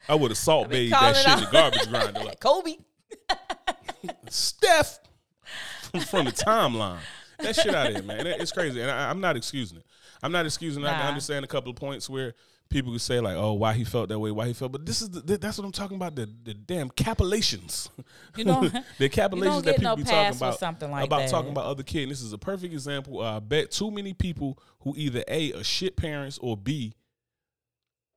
[0.09, 2.23] I would have salt bathed that shit in the garbage grinder.
[2.23, 2.77] Like Kobe.
[4.29, 4.99] Steph
[6.07, 6.99] from the timeline.
[7.39, 8.25] That shit out of here, man.
[8.25, 9.85] It's crazy, and I, I'm not excusing it.
[10.23, 10.83] I'm not excusing.
[10.83, 10.87] it.
[10.87, 12.35] I can understand a couple of points where
[12.69, 14.31] people could say like, "Oh, why he felt that way?
[14.31, 16.15] Why he felt?" But this is the, that's what I'm talking about.
[16.15, 17.89] The the damn capillations.
[18.35, 18.61] You know,
[18.99, 21.29] the capillations that people no be talking about something like about that.
[21.29, 22.03] talking about other kids.
[22.03, 23.21] And this is a perfect example.
[23.21, 26.93] Uh, I bet too many people who either a are shit parents or b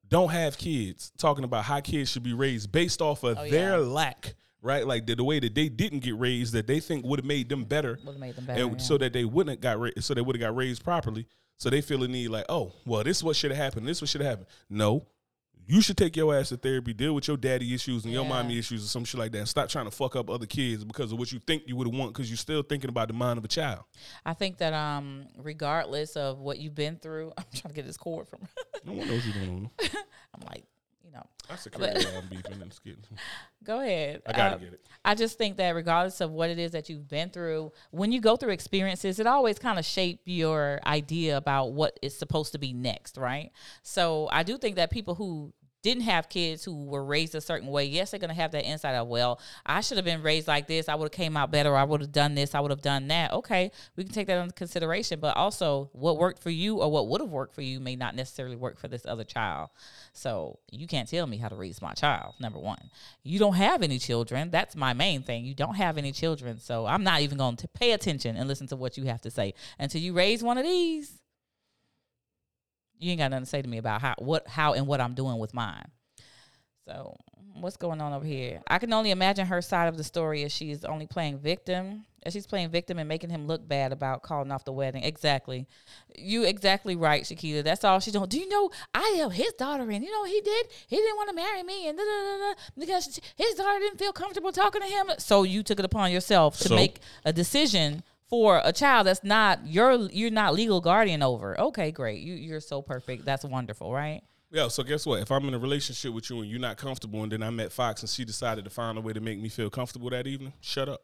[0.08, 3.50] don't have kids talking about how kids should be raised based off of Oh, yeah.
[3.52, 4.84] their lack, right?
[4.84, 7.48] Like the, the way that they didn't get raised that they think would have made
[7.48, 8.62] them better, would have made them better.
[8.64, 8.78] and yeah.
[8.78, 11.28] so that they wouldn't have got ra- so they would have got raised properly.
[11.60, 13.86] So they feel the need like, oh, well, this is what should have happened.
[13.86, 14.46] This is what should have happened.
[14.70, 15.06] No.
[15.66, 18.58] You should take your ass to therapy, deal with your daddy issues and your mommy
[18.58, 19.38] issues or some shit like that.
[19.38, 21.86] And stop trying to fuck up other kids because of what you think you would
[21.86, 23.84] have want because you're still thinking about the mind of a child.
[24.24, 27.98] I think that um, regardless of what you've been through, I'm trying to get this
[27.98, 28.40] cord from.
[28.84, 29.70] No one knows what's going on.
[30.34, 30.64] I'm like,
[31.10, 33.04] you know, That's the crazy I'm beefing and skitting.
[33.64, 34.22] go ahead.
[34.26, 34.86] I gotta Uh, get it.
[35.04, 38.20] I just think that regardless of what it is that you've been through, when you
[38.20, 42.58] go through experiences, it always kind of shape your idea about what is supposed to
[42.58, 43.50] be next, right?
[43.82, 47.68] So I do think that people who didn't have kids who were raised a certain
[47.68, 50.66] way, yes, they're gonna have that insight of, well, I should have been raised like
[50.66, 50.88] this.
[50.88, 51.76] I would have came out better.
[51.76, 52.54] I would have done this.
[52.54, 53.32] I would have done that.
[53.32, 55.20] Okay, we can take that into consideration.
[55.20, 58.14] But also, what worked for you or what would have worked for you may not
[58.14, 59.70] necessarily work for this other child.
[60.12, 62.34] So you can't tell me how to raise my child.
[62.40, 62.90] Number one,
[63.22, 64.50] you don't have any children.
[64.50, 65.44] That's my main thing.
[65.44, 68.66] You don't have any children, so I'm not even going to pay attention and listen
[68.68, 71.19] to what you have to say until you raise one of these.
[73.00, 75.14] You ain't got nothing to say to me about how what how and what I'm
[75.14, 75.86] doing with mine.
[76.86, 77.16] So
[77.54, 78.60] what's going on over here?
[78.68, 82.04] I can only imagine her side of the story as she's only playing victim.
[82.22, 85.02] As she's playing victim and making him look bad about calling off the wedding.
[85.02, 85.66] Exactly.
[86.14, 87.64] You exactly right, Shakita.
[87.64, 88.28] That's all she's doing.
[88.28, 90.66] Do you know I am his daughter and you know what he did?
[90.86, 93.98] He didn't want to marry me and da, da, da, da, because his daughter didn't
[93.98, 95.06] feel comfortable talking to him.
[95.16, 96.74] So you took it upon yourself to So?
[96.74, 101.60] make a decision for a child that's not your you're not legal guardian over.
[101.60, 102.20] Okay, great.
[102.20, 103.24] You you're so perfect.
[103.24, 104.22] That's wonderful, right?
[104.52, 105.20] Yeah, so guess what?
[105.20, 107.72] If I'm in a relationship with you and you're not comfortable, and then I met
[107.72, 110.52] Fox and she decided to find a way to make me feel comfortable that evening,
[110.60, 111.02] shut up.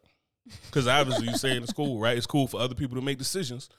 [0.65, 2.17] Because obviously you say in school, right?
[2.17, 3.69] It's cool for other people to make decisions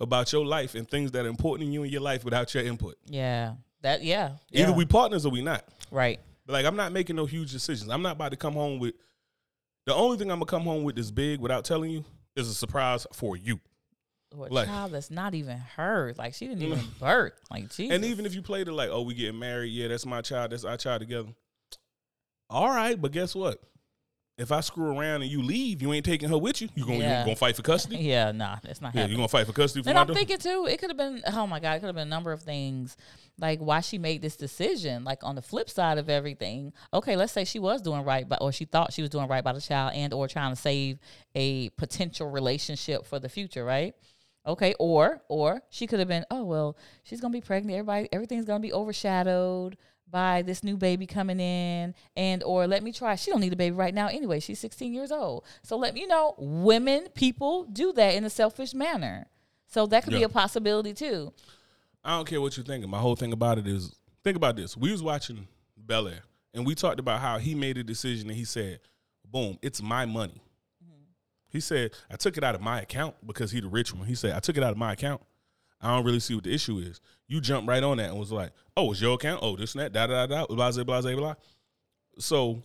[0.00, 2.64] about your life and things that are important in you and your life without your
[2.64, 2.96] input.
[3.06, 3.54] Yeah.
[3.82, 4.32] That yeah.
[4.50, 4.76] Either yeah.
[4.76, 5.64] we partners or we not.
[5.90, 6.20] right.
[6.46, 7.90] But like I'm not making no huge decisions.
[7.90, 8.94] I'm not about to come home with
[9.86, 12.04] the only thing I'm gonna come home with is big without telling you
[12.36, 13.60] is a surprise for you.
[14.36, 16.18] Or a Like- child that's not even hers.
[16.18, 17.34] Like she didn't even birth.
[17.50, 17.94] Like Jesus.
[17.94, 20.50] And even if you played it like, oh, we getting married, yeah, that's my child,
[20.52, 21.28] that's our child together.
[22.50, 23.62] All right, but guess what?
[24.36, 26.68] If I screw around and you leave, you ain't taking her with you.
[26.74, 27.22] You gonna you Yeah.
[27.24, 27.96] gonna fight for custody?
[28.00, 29.18] Yeah, nah, that's not Yeah, you happening.
[29.18, 30.18] gonna fight for custody for And I'm daughter?
[30.18, 32.32] thinking too, it could have been oh my god, it could have been a number
[32.32, 32.96] of things
[33.38, 35.04] like why she made this decision.
[35.04, 38.36] Like on the flip side of everything, okay, let's say she was doing right by
[38.40, 40.98] or she thought she was doing right by the child and or trying to save
[41.36, 43.94] a potential relationship for the future, right?
[44.46, 47.78] Okay, or or she could have been, oh well, she's gonna be pregnant.
[47.78, 49.76] Everybody, everything's gonna be overshadowed
[50.10, 53.14] by this new baby coming in, and or let me try.
[53.16, 54.40] She don't need a baby right now anyway.
[54.40, 56.34] She's 16 years old, so let me you know.
[56.38, 59.26] Women, people do that in a selfish manner,
[59.66, 61.32] so that could be a possibility too.
[62.04, 62.90] I don't care what you're thinking.
[62.90, 64.76] My whole thing about it is think about this.
[64.76, 68.36] We was watching Bel Air and we talked about how he made a decision and
[68.36, 68.80] he said,
[69.24, 70.42] Boom, it's my money.
[70.84, 71.02] Mm-hmm.
[71.48, 74.06] He said, I took it out of my account because he the rich one.
[74.06, 75.22] He said, I took it out of my account.
[75.84, 77.00] I don't really see what the issue is.
[77.28, 79.40] You jumped right on that and was like, Oh, it's your account?
[79.42, 81.34] Oh, this and that, da da da da, blah, blah, blah, blah, blah.
[82.18, 82.62] So,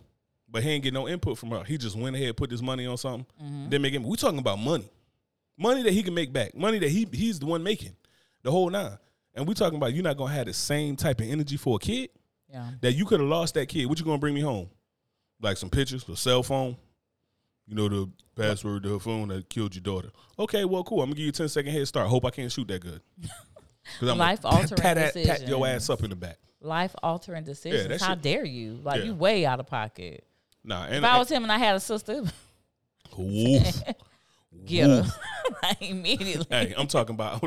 [0.48, 1.62] but he ain't get no input from her.
[1.64, 3.68] He just went ahead, put this money on something, mm-hmm.
[3.68, 4.02] then make it.
[4.02, 4.88] We talking about money,
[5.56, 7.94] money that he can make back, money that he he's the one making,
[8.42, 8.98] the whole nine.
[9.34, 11.78] And we talking about you're not gonna have the same type of energy for a
[11.78, 12.10] kid
[12.48, 13.86] Yeah, that you could have lost that kid.
[13.86, 14.70] What you gonna bring me home?
[15.40, 16.76] Like some pictures, a cell phone.
[17.70, 20.10] You know the password to her phone that killed your daughter.
[20.40, 21.02] Okay, well, cool.
[21.02, 22.08] I'm gonna give you a 10 second head start.
[22.08, 23.00] Hope I can't shoot that good.
[24.00, 25.90] 'Cause I'm Life gonna altering pat, that- pat your ass decisions.
[25.90, 26.38] up in the back.
[26.60, 27.88] life altering decisions.
[27.88, 28.80] that How shit- dare you?
[28.82, 29.04] Like Yeah.
[29.06, 30.26] you way out of pocket.
[30.64, 32.22] Nah, and If I was him and I had a sister,
[34.66, 35.06] get her
[35.62, 36.46] like, immediately.
[36.50, 37.40] hey, I'm talking about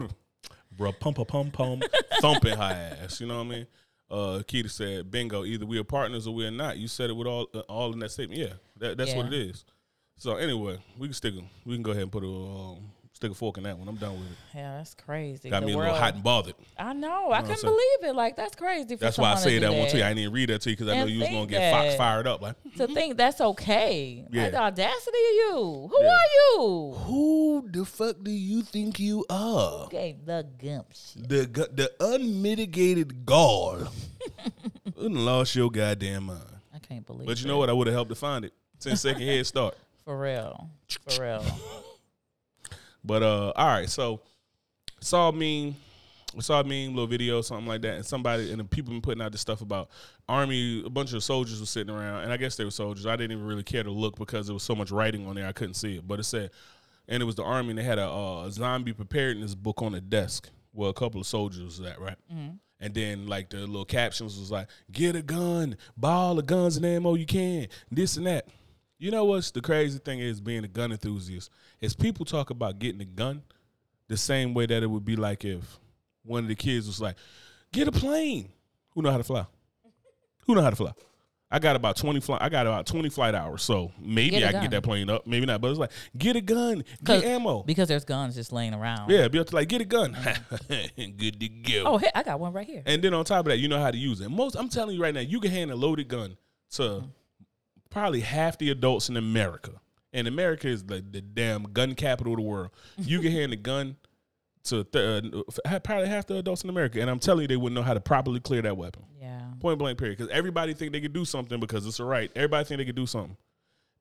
[0.75, 1.81] bro, pum pum pum pum,
[2.21, 3.19] thumping her ass.
[3.21, 3.67] You know what I mean?
[4.09, 5.43] Uh, Keita said, "Bingo.
[5.45, 7.99] Either we are partners or we're not." You said it with all uh, all in
[7.99, 8.39] that statement.
[8.39, 9.49] Yeah, that, that's what it Yeah.
[9.51, 9.65] is.
[10.17, 11.34] So anyway, we can stick.
[11.65, 13.88] We can go ahead and put a um, Stick a fork in that one.
[13.88, 14.38] I'm done with it.
[14.56, 15.49] Yeah, that's crazy.
[15.52, 16.56] Got The me a little hot and bothered.
[16.80, 17.32] I know.
[17.32, 18.15] I know I'm couldn't believe it.
[18.15, 18.95] Like that's crazy.
[18.95, 20.04] For That's why I say do that one to you.
[20.04, 21.95] I didn't even read that to you because I know you was gonna get Fox
[21.95, 22.41] fired up.
[22.41, 24.26] Like, to think that's okay.
[24.32, 24.43] Yeah.
[24.43, 25.89] Like the audacity of you.
[25.91, 26.10] Who Yeah.
[26.10, 26.93] are you?
[27.06, 29.84] who the fuck do you think you are?
[29.86, 31.28] Okay, the gumption.
[31.28, 33.78] The gu- the unmitigated gall.
[34.86, 36.41] you done lost your goddamn mind.
[36.73, 37.21] I can't believe.
[37.21, 37.28] It.
[37.28, 37.69] But you know what?
[37.69, 38.54] I would have helped to find it.
[38.80, 39.76] Ten second head start.
[40.05, 40.69] For real.
[41.09, 41.45] For real.
[43.03, 43.89] But uh, all right.
[43.89, 44.21] So
[45.01, 45.75] saw meme,
[46.39, 49.21] saw a meme, little video, something like that, and somebody and the people been putting
[49.21, 49.89] out this stuff about
[50.29, 50.83] army.
[50.85, 53.05] A bunch of soldiers were sitting around, and I guess they were soldiers.
[53.05, 55.47] I didn't even really care to look because there was so much writing on there,
[55.47, 56.07] I couldn't see it.
[56.07, 56.51] But it said,
[57.07, 60.01] and it was the army, and they had a uh, zombie preparedness book on the
[60.01, 62.15] desk where a couple of soldiers was at, right?
[62.79, 66.77] And then like the little captions was like, "Get a gun, buy all the guns
[66.77, 68.47] and ammo you can, this and that."
[69.03, 71.49] You know what's the crazy thing is being a gun enthusiast
[71.81, 73.43] is people talk about getting a gun
[74.07, 75.77] the same way that it would be like if
[76.23, 77.17] one of the kids was like,
[77.73, 78.53] "Get a plane."
[78.91, 79.45] Who know how to fly?
[80.47, 80.93] Who know how to fly?
[81.51, 82.41] I got about twenty flight.
[82.41, 85.27] I got about twenty flight hours, so maybe I can get that plane up.
[85.27, 87.63] Maybe not, but it's like get a gun, get ammo.
[87.63, 89.09] Because there's guns just laying around.
[89.09, 90.15] Yeah, be able to like get a gun,
[90.97, 91.83] good to go.
[91.87, 92.83] Oh, hey, I got one right here.
[92.85, 94.29] And then on top of that, you know how to use it.
[94.29, 96.37] Most, I'm telling you right now, you can hand a loaded gun
[96.75, 97.07] to mm-hmm.
[97.93, 99.71] Probably half the adults in America.
[100.12, 102.71] And America is like the damn gun capital of the world.
[102.97, 103.95] You can hand a gun
[104.65, 105.34] to th-
[105.65, 107.93] uh, probably half the adults in America, and I'm telling you, they wouldn't know how
[107.93, 109.03] to properly clear that weapon.
[109.19, 109.41] Yeah.
[109.60, 110.17] Point blank, period.
[110.17, 112.32] Because everybody think they could do something because it's a right.
[112.36, 113.36] Everybody think they could do something.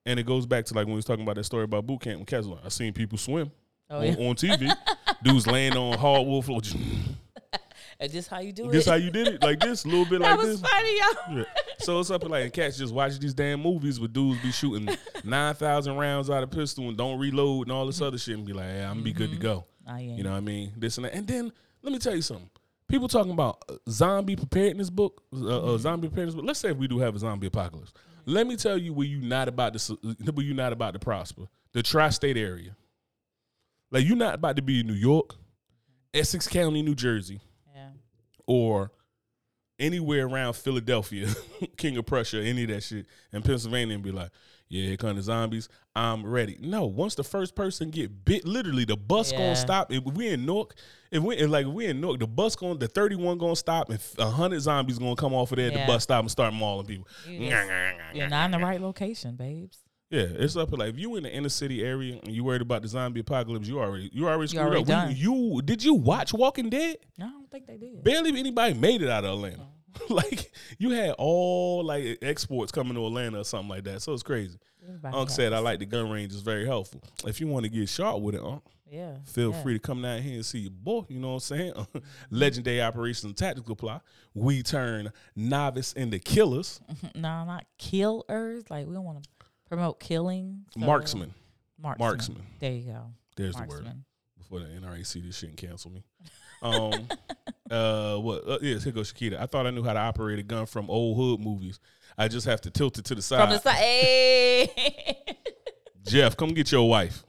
[0.05, 2.01] And it goes back to like when we was talking about that story about boot
[2.03, 2.59] camp in Kessler.
[2.65, 3.51] I seen people swim
[3.91, 4.13] Oh, on, yeah.
[4.29, 4.73] on TV.
[5.23, 6.61] Dudes laying on hardwood floor.
[8.01, 8.73] Is this how you do it?
[8.73, 8.91] this it?
[8.91, 9.43] how you did it?
[9.43, 10.61] Like this, a little bit that like this.
[10.61, 11.39] funny, y'all.
[11.39, 11.45] Yeah.
[11.79, 14.89] So it's up like cats just watch these damn movies with dudes be shooting
[15.25, 18.47] nine thousand rounds out of pistol and don't reload and all this other shit and
[18.47, 19.67] be like, yeah, I'm gonna be good to go.
[19.87, 20.15] Oh, yeah.
[20.15, 20.73] You know what I mean?
[20.77, 21.15] This and that.
[21.15, 22.51] And then let me tell you something.
[22.89, 26.45] People talking about uh, zombie preparedness book, uh, uh, zombie preparedness book.
[26.45, 27.93] Let's say if we do have a zombie apocalypse.
[28.25, 29.95] Let me tell you where you not about to
[30.33, 31.43] where you not about to prosper.
[31.73, 32.77] The tri-state area.
[33.91, 35.35] Like you're not about to be in New York,
[36.15, 37.41] Essex County, New Jersey,
[37.75, 37.89] yeah.
[38.47, 38.93] or
[39.79, 41.29] anywhere around Philadelphia,
[41.77, 44.31] King of Prussia, any of that shit, and Pennsylvania, and be like,
[44.69, 45.69] "Yeah, here come the zombies.
[45.97, 49.39] I'm ready." No, once the first person get bit, literally the bus Yeah.
[49.39, 49.93] gonna stop.
[49.93, 50.75] If we in Newark,
[51.11, 53.99] if we like if we in Newark, the bus going, the 31 gonna stop, and
[54.19, 55.87] a hundred zombies gonna come off of there at Yeah.
[55.87, 57.09] the bus stop and start mauling people.
[57.27, 57.49] You
[58.15, 59.79] You're not in the right location, babes.
[60.13, 60.71] Yeah, it's up.
[60.77, 63.67] Like if you in the inner city area and you worried about the zombie apocalypse,
[63.67, 64.87] you already you already screwed already up.
[64.87, 65.09] done.
[65.09, 66.99] We- you did you watch Walking Dead?
[67.19, 68.05] No, I don't think they did.
[68.05, 69.63] barely anybody made it out of Atlanta.
[69.63, 70.05] Oh.
[70.15, 74.03] like you had all like exports coming to Atlanta or something like that.
[74.03, 74.59] So it's crazy.
[74.87, 76.33] Everybody Unc said I like the gun range.
[76.33, 77.03] It's very helpful.
[77.27, 79.17] If you want to get shot with it, Unc, Yeah.
[79.25, 79.63] feel yeah.
[79.63, 81.05] free to come down here and see your boy.
[81.09, 81.73] You know what I'm saying?
[82.31, 84.01] Legendary Operations Tactical Apply.
[84.35, 86.81] We turn novice into killers.
[87.15, 88.65] No, not killers.
[88.71, 89.29] Like we don't want to
[89.73, 90.65] promote killing.
[90.75, 91.33] so- Marksman.
[91.81, 92.07] Marksman.
[92.07, 92.43] Marksman.
[92.61, 93.07] There you go.
[93.37, 93.89] There's the word.
[94.37, 96.05] Before the NRA see this shit and cancel me.
[96.61, 97.09] Um,
[97.71, 98.47] uh, what?
[98.47, 99.41] Uh, yes, here goes Shakita.
[99.41, 101.81] I thought I knew how to operate a gun from old hood movies.
[102.19, 103.41] I just have to tilt it to the side.
[103.41, 103.75] From the side.
[103.79, 105.17] Hey.
[106.05, 107.25] Jeff, come get your wife.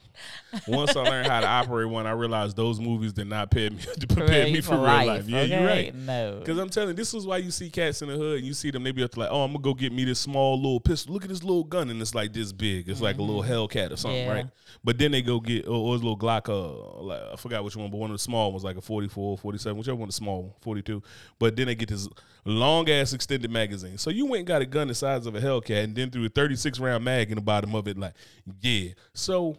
[0.68, 3.84] Once I learned how to operate one, I realized those movies did not prepare me,
[4.00, 5.28] to prepare me for real life.
[5.28, 5.94] Yeah, you're right.
[5.96, 6.38] No.
[6.40, 8.54] Because I'm telling you, this is why you see cats in the hood and you
[8.54, 10.20] see them, they be up to like, oh, I'm going to go get me this
[10.20, 11.14] small little pistol.
[11.14, 12.90] Look at this little gun and it's like this big.
[12.90, 14.30] It's like a little Hellcat or something, Mm-hmm.
[14.30, 14.34] Yeah.
[14.34, 14.48] right?
[14.84, 17.64] But then they go get, or, or it's a little Glock, uh, like, I forgot
[17.64, 20.14] which one, but one of the small ones, like a 44, 47, whichever one the
[20.14, 21.02] small one, 42.
[21.40, 22.08] But then they get this
[22.46, 23.98] long ass extended magazine.
[23.98, 26.26] So you went and got a gun the size of a Hellcat and then threw
[26.26, 28.14] a 36 round mag in the bottom of it, like,
[28.62, 28.90] yeah.
[29.14, 29.58] So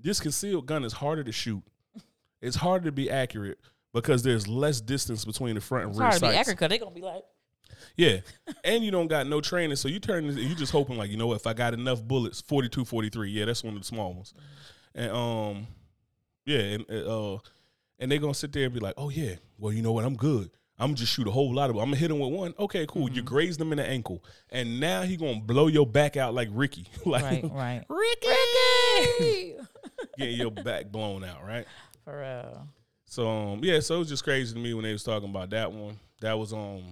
[0.00, 1.62] this concealed gun is harder to shoot.
[2.40, 3.58] It's harder to be accurate
[3.92, 6.68] because there's less distance between the front and It's rear hard to be accurate because
[6.70, 7.22] they're gonna be like,
[7.96, 8.20] Yeah.
[8.64, 9.76] and you don't got no training.
[9.76, 12.40] So you turn you just hoping like, you know what, if I got enough bullets,
[12.40, 13.30] 42, 43.
[13.30, 14.32] Yeah, that's one of the small ones.
[14.94, 15.66] And um
[16.46, 17.38] yeah, and uh
[17.98, 20.16] and they gonna sit there and be like, Oh yeah, well, you know what, I'm
[20.16, 20.50] good.
[20.78, 22.54] I'm just shoot a whole lot of I'm gonna hit him with one.
[22.58, 23.10] Okay, cool.
[23.10, 24.24] You grazed him in the ankle.
[24.48, 26.86] And now he gonna blow your back out like Ricky.
[27.04, 27.84] like right, right.
[27.90, 28.28] Ricky,
[29.20, 29.56] Ricky.
[30.20, 31.66] Getting your back blown out, right?
[32.04, 32.68] For real.
[33.06, 35.50] So um, yeah, so it was just crazy to me when they was talking about
[35.50, 35.98] that one.
[36.20, 36.82] That was um,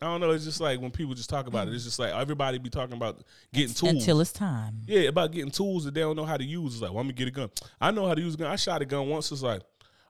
[0.00, 0.30] I don't know.
[0.32, 2.96] It's just like when people just talk about it, it's just like everybody be talking
[2.96, 3.92] about getting tools.
[3.92, 4.80] Until it's time.
[4.86, 6.74] yeah, about getting tools that they don't know how to use.
[6.74, 7.50] It's like, well, I'm gonna get a gun.
[7.80, 8.50] I know how to use a gun.
[8.50, 9.30] I shot a gun once.
[9.30, 9.62] It's like,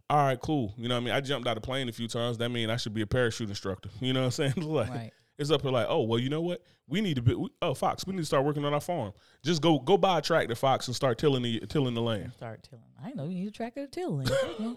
[0.08, 0.72] all right, cool.
[0.78, 1.14] You know what I mean?
[1.14, 2.38] I jumped out of plane a few times.
[2.38, 3.90] That means I should be a parachute instructor.
[4.00, 4.54] You know what I'm saying?
[4.66, 5.12] Like, Right.
[5.42, 6.62] It's up here like, oh well, you know what?
[6.88, 7.34] We need to be.
[7.34, 9.12] We, oh, Fox, we need to start working on our farm.
[9.44, 12.32] Just go go buy a tractor, Fox, and start tilling the tilling the land.
[12.34, 12.84] Start tilling.
[13.04, 14.22] I know you need a tractor to till.
[14.22, 14.76] you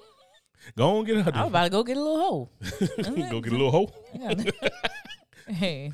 [0.75, 1.19] Go and get go.
[1.21, 2.51] I was out about to go get a little hole.
[2.59, 2.87] there.
[3.31, 3.93] go get a little hoe.
[5.47, 5.91] hey,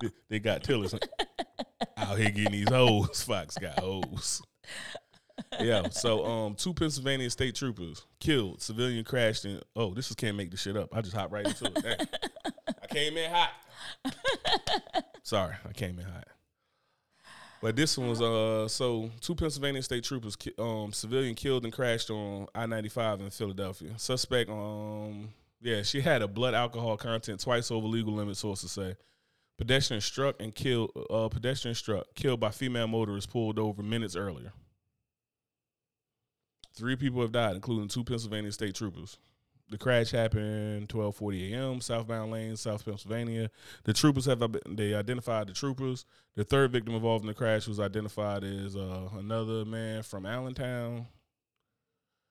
[0.00, 3.22] They- They got tillers out here getting these hoes.
[3.22, 4.42] Fox got hoes.
[5.60, 5.88] Yeah.
[5.90, 8.62] So, um, two Pennsylvania state troopers killed.
[8.62, 9.60] Civilian crashed in.
[9.76, 10.94] Oh, this is can't make this shit up.
[10.94, 12.08] I just hopped right into it.
[12.82, 13.50] I came in hot.
[15.22, 16.26] Sorry, I came in hot.
[17.60, 21.72] But this one was uh so two Pennsylvania state troopers ki- um civilian killed and
[21.72, 23.92] crashed on I ninety five in Philadelphia.
[23.98, 25.28] Suspect um
[25.60, 28.36] yeah she had a blood alcohol content twice over legal limit.
[28.36, 28.96] Sources say
[29.58, 34.52] pedestrian struck and killed uh pedestrian struck killed by female motorist pulled over minutes earlier.
[36.74, 39.18] Three people have died, including two Pennsylvania state troopers.
[39.70, 41.80] The crash happened 12:40 a.m.
[41.80, 43.50] southbound lane, South Pennsylvania.
[43.84, 46.04] The troopers have they identified the troopers.
[46.34, 51.06] The third victim involved in the crash was identified as uh, another man from Allentown.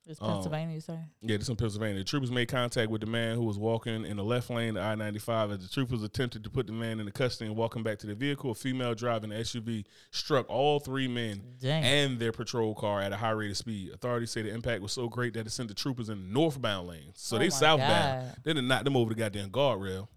[0.05, 0.75] It's Um, Pennsylvania.
[0.75, 0.99] You say?
[1.21, 1.99] Yeah, this in Pennsylvania.
[1.99, 4.83] The troopers made contact with the man who was walking in the left lane of
[4.83, 7.83] I 95 as the troopers attempted to put the man into custody and walk him
[7.83, 8.51] back to the vehicle.
[8.51, 11.83] A female driving the SUV struck all three men Dang.
[11.83, 13.91] and their patrol car at a high rate of speed.
[13.93, 16.87] Authorities say the impact was so great that it sent the troopers in the northbound
[16.87, 17.13] lanes.
[17.21, 18.25] So Oh they southbound.
[18.27, 18.35] God.
[18.43, 20.07] Then it knocked them over the goddamn guardrail.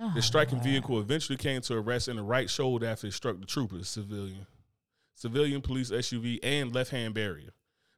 [0.00, 0.64] Oh, The striking wow.
[0.64, 3.88] vehicle eventually came to a rest in the right shoulder after it struck the troopers,
[3.88, 4.46] civilian,
[5.14, 7.50] civilian police SUV, and left hand barrier.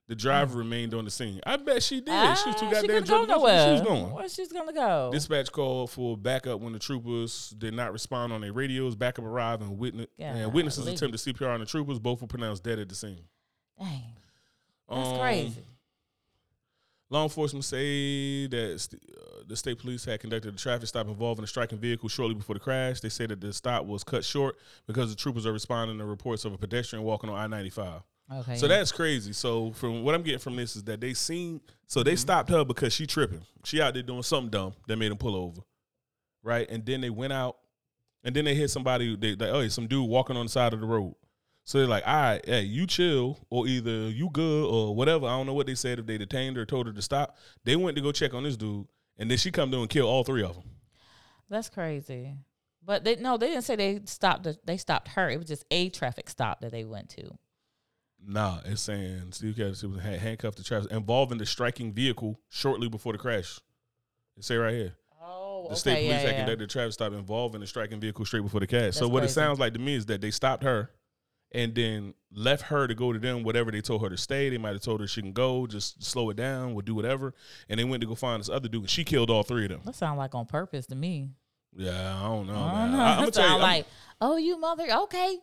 [0.09, 1.41] The driver remained on the scene.
[1.45, 2.07] I bet she did.
[2.39, 3.29] she was too Ah, goddamn go drunk.
[3.29, 3.67] Nowhere.
[3.67, 4.13] She was going.
[4.13, 5.11] Where she's gonna go?
[5.13, 8.95] Dispatch called for backup when the troopers did not respond on their radios.
[8.95, 11.99] Backup arrived and, witness, and witnesses attempted CPR on the troopers.
[11.99, 13.25] Both were pronounced dead at the scene.
[13.81, 14.03] Dang,
[14.89, 15.65] that's Um, crazy.
[17.11, 21.45] Law enforcement say that st- uh, the state police had conducted a traffic stop involving
[21.45, 23.01] a striking vehicle shortly before the crash.
[23.01, 24.57] They say that the stop was cut short
[24.89, 28.03] because the troopers are responding to reports of a pedestrian walking on I ninety five.
[28.33, 28.57] Okay.
[28.57, 29.33] So that's crazy.
[29.33, 32.19] So from what I'm getting from this is that they seen so they mm-hmm.
[32.19, 33.43] stopped her because she tripping.
[33.65, 35.61] She out there doing something dumb that made them pull over,
[36.43, 36.69] right?
[36.69, 37.57] And then they went out,
[38.25, 39.17] and then they hit somebody.
[39.17, 41.15] They like, oh, yeah, some dude walking on the side of the road.
[41.65, 45.27] So they're like, all right, hey, you chill, or either you good or whatever.
[45.27, 47.37] I don't know what they said if they detained her, or told her to stop.
[47.65, 48.87] They went to go check on this dude,
[49.19, 50.65] and then she come through and kill all three of them.
[51.49, 52.35] That's crazy.
[52.85, 54.45] But they no, they didn't say they stopped.
[54.45, 55.29] The, they stopped her.
[55.29, 57.37] It was just a traffic stop that they went to.
[58.29, 62.89] Nah, it's saying Steve Cassie was ha- handcuffed to traffic involving the striking vehicle shortly
[62.89, 63.61] before the crash.
[64.37, 64.95] It say right here.
[65.23, 68.61] Oh, The state police had conducted a traffic stop involving the striking vehicle straight before
[68.61, 68.95] the crash.
[68.95, 69.35] so That's what it crazy.
[69.35, 70.91] sounds like to me is that they stopped her
[71.53, 74.49] and then left her to go to them, whatever they told her to stay.
[74.51, 77.33] They might have told her she can go, just slow it down, we'll do whatever.
[77.69, 79.71] And they went to go find this other dude, and she killed all three of
[79.71, 79.81] them.
[79.85, 81.31] That sound like on purpose to me.
[81.77, 82.55] Yeah, I don't know.
[82.55, 83.87] i don't know i'm gonna That tell you, sound I'm- like,
[84.21, 84.87] oh, you mother.
[85.05, 85.39] Okay,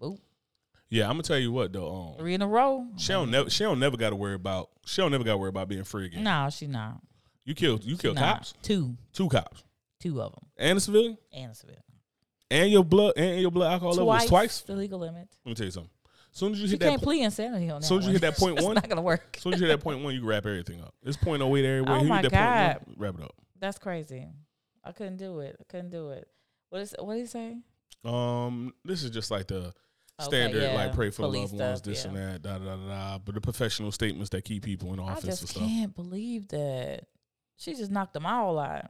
[0.00, 0.18] Boop.
[0.88, 2.12] Yeah, I'm gonna tell you what though.
[2.12, 2.86] Um, three in a row.
[2.96, 5.38] she don't never, she don't never got to worry about, she don't never got to
[5.38, 6.24] worry about being free again.
[6.24, 7.00] No, she not.
[7.44, 9.62] You killed, you killed cops, Two, two cops,
[10.00, 11.82] two of them, and a civilian, and a civilian.
[12.50, 14.60] and your blood, and your blood alcohol level was Twice, twice.
[14.62, 15.28] the legal limit.
[15.44, 15.90] Let me tell you something.
[16.32, 17.86] As soon as you She hit that, can't po- plead insanity on that.
[17.86, 18.12] soon as you one.
[18.14, 19.34] hit that point That's one- not gonna work.
[19.36, 20.92] as soon as you hit that point one, you can wrap everything up.
[21.04, 21.98] It's point oh eight everywhere.
[21.98, 23.34] Oh you my hit that point one, wrap it up.
[23.58, 24.26] That's crazy.
[24.84, 25.56] I couldn't do it.
[25.60, 26.28] I couldn't do it.
[26.68, 27.56] What is what did he say?
[28.04, 29.72] Um, this is just like the
[30.18, 32.10] Okay, standard, yeah, like pray for the police loved ones, stuff, this yeah.
[32.10, 33.18] and that, da da da da.
[33.18, 35.62] But the professional statements that keep people in I office and just stuff.
[35.62, 37.04] can't believe that
[37.56, 38.86] she just knocked them all out.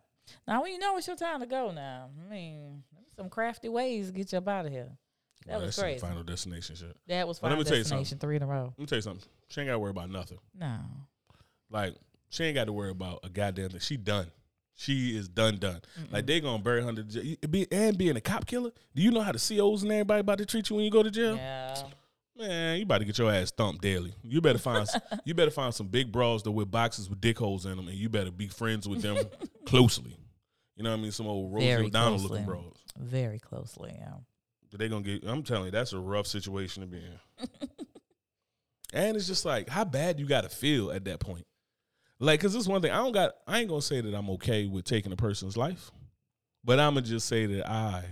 [0.47, 1.73] Now when you know it's your time to go.
[1.73, 2.85] Now I mean,
[3.17, 4.91] some crafty ways to get you up out of here.
[5.47, 5.99] That Well, was crazy.
[6.01, 6.97] Final destination shit.
[7.09, 8.65] That was But let final me tell you destination three in a row.
[8.77, 9.29] Let me tell you something.
[9.49, 10.39] She ain't got to worry about nothing.
[10.59, 10.79] No,
[11.71, 11.95] Like
[12.29, 13.81] she ain't got to worry about a goddamn thing.
[13.81, 14.31] She done.
[14.77, 15.81] She is done, done.
[16.11, 17.37] Like they gonna bury her to jail.
[17.73, 18.71] And being a cop killer.
[18.95, 21.03] Do you know how the COs and everybody about to treat you when you go
[21.03, 21.37] to jail?
[21.37, 21.75] yeah.
[22.39, 24.13] Man, you about to get your ass thumped daily.
[24.23, 24.87] You better find
[25.25, 27.97] you better find some big bras that with boxes with dick holes in them, and
[27.97, 29.17] you better be friends with them
[29.65, 30.19] closely.
[30.77, 31.13] You know what I mean?
[31.13, 32.29] Some old Rosie Very O'Donnell closely.
[32.29, 32.85] looking bras.
[32.99, 33.95] Very closely.
[33.97, 34.13] Yeah.
[34.71, 35.25] But they gonna get.
[35.25, 37.49] I'm telling you, that's a rough situation to be in.
[38.93, 41.47] and it's just like, how bad you got to feel at that point?
[42.19, 43.35] Like, cause this one thing I don't got.
[43.47, 45.91] I ain't gonna say that I'm okay with taking a person's life,
[46.65, 48.05] but I'm gonna just say that I,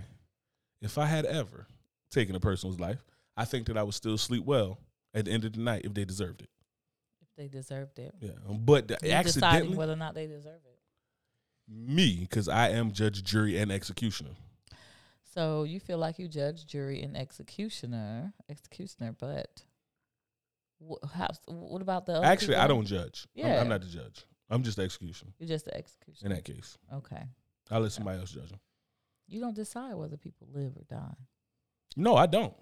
[0.81, 1.67] if I had ever
[2.11, 3.03] taken a person's life,
[3.35, 4.77] I think that I would still sleep well
[5.13, 6.49] at the end of the night if they deserved it.
[7.21, 8.13] If they deserved it.
[8.21, 10.77] Yeah, but the- accidentally whether or not they deserve it.
[11.67, 14.35] me, because I am judge, jury, and executioner.
[15.33, 19.63] So you feel like you judge, jury, and executioner, executioner, but
[20.81, 23.27] wh- how, what about the other Actually, I don't judge.
[23.37, 23.61] I'm- Yeah.
[23.61, 24.25] I'm, not the judge.
[24.49, 26.27] I'm just the executioner You're just the execution.
[26.27, 26.77] in that case.
[26.93, 27.23] Okay.
[27.71, 28.59] I'll let somebody else judge them.
[29.27, 31.15] You don't decide whether people live or die.
[31.95, 32.53] No, I don't.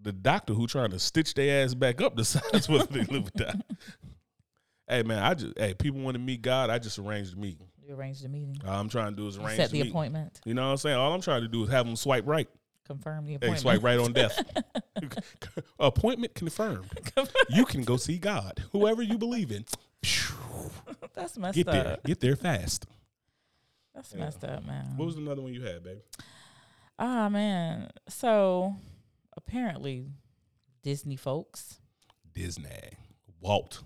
[0.00, 3.38] The doctor who trying to stitch their ass back up decides whether they live or
[3.38, 3.60] die.
[4.88, 6.68] Hey man, I just hey people want to meet God.
[6.68, 7.68] I just arranged the meeting.
[7.86, 8.56] You arrange the meeting.
[8.66, 9.92] All I'm trying to do is arrange set the meeting.
[9.92, 10.40] appointment.
[10.44, 10.96] You know what I'm saying?
[10.96, 12.48] All I'm trying to do is have them swipe right.
[12.86, 13.60] Confirm the appointment.
[13.60, 14.38] swipe right on death.
[15.78, 16.90] Appointment confirmed.
[17.48, 19.64] you can go see God, whoever you believe in.
[21.14, 21.74] That's messed Get up.
[21.74, 22.86] there, get there fast.
[23.94, 24.20] That's Yeah.
[24.20, 24.96] messed up, man.
[24.96, 26.00] What was another one you had, baby?
[26.98, 27.90] Ah man.
[28.08, 28.74] So
[29.36, 30.06] apparently
[30.82, 31.78] Disney folks,
[32.32, 32.90] Disney,
[33.40, 33.82] Walt.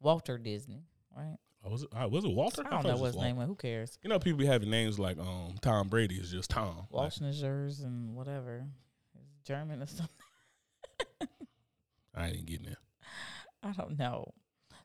[0.00, 0.84] Walter Disney,
[1.16, 1.38] right?
[1.68, 1.88] Was it?
[1.94, 2.62] uh, was it Walter?
[2.66, 3.46] I don't it know what his name was.
[3.46, 3.98] Who cares?
[4.02, 6.86] You know, people be having names like um Tom Brady is just Tom.
[6.90, 8.64] Like, Walschnigers and whatever.
[9.14, 10.08] It's German or something.
[12.14, 12.76] I ain't getting there.
[13.62, 14.32] I don't know.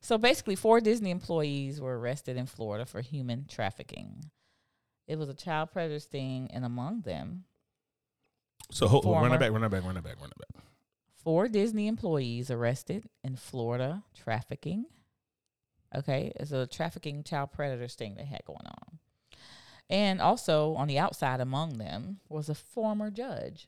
[0.02, 4.26] So basically, four Disney employees were arrested in Florida for human trafficking.
[5.08, 7.46] It was a child predator sting, and among them,
[8.72, 10.38] So hold, hold, run Former- it back, run it back, run it back, run it
[10.54, 10.64] back.
[11.24, 14.86] four Disney employees arrested in Florida trafficking.
[15.96, 19.00] Okay, it's a trafficking child predators thing they had going on.
[19.90, 23.68] And also on the outside among them was a former judge.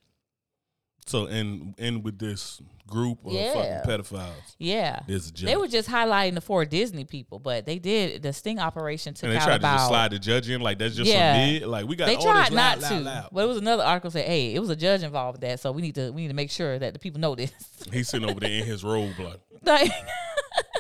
[1.08, 3.54] So in in with this group of Yeah.
[3.84, 5.02] fucking pedophiles, Yeah.
[5.08, 5.42] judge.
[5.44, 9.26] They were just highlighting the four Disney people, but they did the sting operation took
[9.26, 11.36] and they out tried to just slide the judge in like that's just Yeah.
[11.38, 11.66] a.
[11.66, 13.30] Like we got they tried not loud, to, loud, loud.
[13.32, 15.72] but it was another article said, "Hey, it was a judge involved with that, so
[15.72, 17.52] we need to we need to make sure that the people know this."
[17.94, 19.92] He's sitting over there in his robe, like like,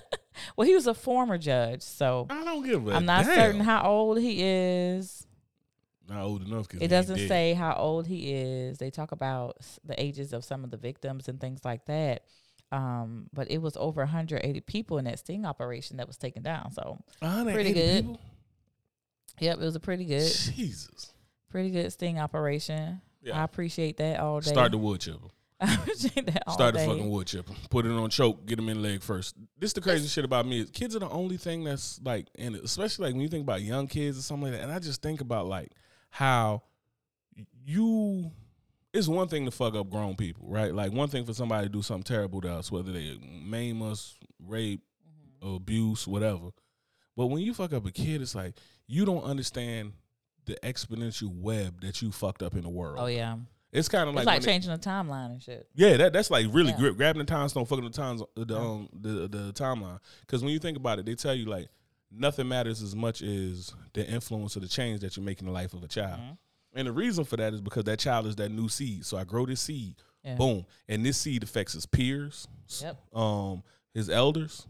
[0.55, 2.93] well, he was a former judge, so I don't give a.
[2.93, 3.35] I'm not damn.
[3.35, 5.27] certain how old he is.
[6.07, 8.77] Not old enough because It doesn't say how old he is.
[8.77, 12.25] They talk about the ages of some of the victims and things like that.
[12.71, 16.71] Um, but it was over 180 people in that sting operation that was taken down.
[16.71, 18.03] So, pretty good.
[18.03, 18.19] People?
[19.39, 21.11] yep, it was a pretty good, Jesus.
[21.49, 23.01] pretty good sting operation.
[23.21, 23.39] Yeah.
[23.39, 24.51] I appreciate that all day.
[24.51, 25.27] Start the wood chipper.
[25.61, 26.87] I appreciate that all Start the day.
[26.87, 27.53] fucking wood chipper.
[27.69, 28.45] Put it on choke.
[28.45, 29.35] Get them in leg first.
[29.57, 32.55] This the crazy shit about me is kids are the only thing that's like, and
[32.57, 34.63] especially like when you think about young kids or something like that.
[34.63, 35.71] And I just think about like
[36.09, 36.63] how
[37.65, 38.31] you.
[38.93, 40.73] It's one thing to fuck up grown people, right?
[40.73, 44.15] Like one thing for somebody to do something terrible to us, whether they maim us,
[44.39, 44.81] rape,
[45.43, 45.55] Mm-hmm.
[45.55, 46.49] abuse, whatever.
[47.17, 48.55] But when you fuck up a kid, it's like
[48.87, 49.93] you don't understand
[50.45, 52.97] the exponential web that you fucked up in the world.
[52.99, 53.35] Oh yeah,
[53.71, 55.67] It's kind of it's like, like changing the timeline and shit.
[55.75, 56.77] yeah, that that's like really Yeah.
[56.77, 59.99] grip, grabbing the time stone, fucking the times, the um, the the timeline.
[60.21, 61.67] Because when you think about it, they tell you like
[62.11, 65.51] nothing matters as much as the influence of the change that you make in the
[65.51, 66.19] life of a child.
[66.21, 66.37] Mhm.
[66.73, 69.05] And the reason for that is because that child is that new seed.
[69.05, 70.35] So I grow this seed, Yeah.
[70.35, 72.47] boom, and this seed affects his peers,
[72.81, 73.15] Yep.
[73.15, 73.63] um,
[73.93, 74.65] his elders,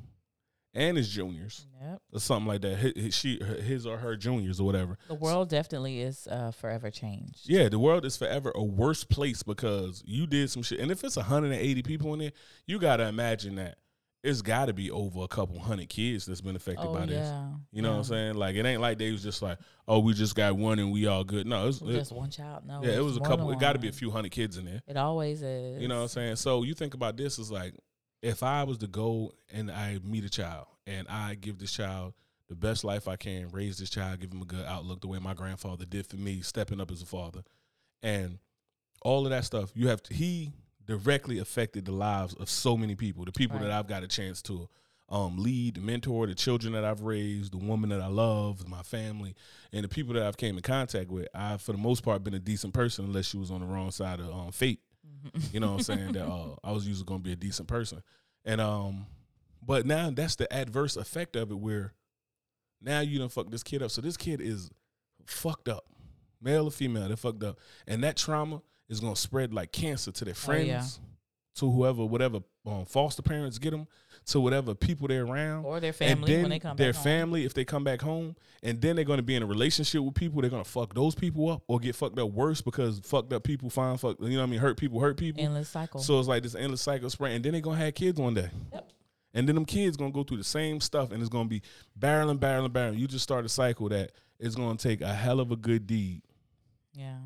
[0.76, 2.02] and his juniors, Yep.
[2.14, 2.76] or something like that.
[2.78, 4.98] His, his, she, his or her juniors or whatever.
[5.08, 7.42] The world definitely is uh, forever changed.
[7.50, 10.80] Yeah, the world is forever a worse place because you did some shit.
[10.80, 12.32] And if it's 180 people in there,
[12.68, 13.78] you got to imagine that
[14.24, 17.28] it's got to be over a couple hundred kids that's been affected Oh by this.
[17.28, 17.48] yeah.
[17.72, 18.34] You know what I'm saying?
[18.34, 21.06] Like it ain't like they was just like, oh, we just got one and we
[21.06, 21.46] all good.
[21.46, 22.64] No, it's, It was it, just one child.
[22.66, 22.82] No.
[22.84, 23.52] yeah, it was a couple.
[23.52, 24.82] It got to be a few hundred kids in there.
[24.88, 25.80] It always is.
[25.80, 26.36] You know what I'm saying?
[26.38, 27.76] So you think about this is like,
[28.26, 32.16] if I was to go and I meet a child and I give this child
[32.50, 35.20] the best life I can, raise this child, give him a good outlook, the way
[35.20, 37.44] my grandfather did for me, stepping up as a father,
[38.02, 38.40] and
[39.04, 40.14] all of that stuff, you have to.
[40.14, 40.54] He
[40.88, 44.42] directly affected the lives of so many people, the people that I've got a chance
[44.44, 44.70] to
[45.08, 49.36] um, lead, mentor, the children that I've raised, the woman that I love, my family,
[49.72, 51.28] and the people that I've came in contact with.
[51.36, 53.92] I've, for the most part, been a decent person, unless she was on the wrong
[53.92, 54.80] side of um, fate.
[55.52, 56.12] You know what I'm saying?
[56.14, 58.02] that uh, I was usually gonna be a decent person.
[58.44, 59.06] And um,
[59.66, 61.94] but now that's the adverse effect of it where
[62.82, 63.92] now you done fuck this kid up.
[63.92, 64.70] So this kid is
[65.26, 65.86] fucked up.
[66.42, 67.60] Male or female, they're fucked up.
[67.88, 70.82] And that trauma is gonna spread like cancer to their Oh, friends, yeah.
[71.56, 73.88] to whoever, whatever um, foster parents get them,
[74.28, 75.66] to whatever people they're around.
[75.66, 77.04] Or their and family then when they come their back home.
[77.04, 80.02] family if they come back home and then they're going to be in a relationship
[80.02, 83.00] with people they're going to fuck those people up or get fucked up worse because
[83.02, 85.70] fucked up people find fuck you know what i mean hurt people hurt people Endless
[85.70, 86.00] cycle.
[86.00, 88.34] so it's like this endless cycle spread and then they're going to have kids one
[88.34, 88.90] day Yep.
[89.36, 91.50] and then them kids going to go through the same stuff and it's going to
[91.50, 91.62] be
[92.00, 95.40] barreling barreling barreling you just start a cycle that is going to take a hell
[95.40, 96.24] of a good deed
[96.94, 97.18] yeah.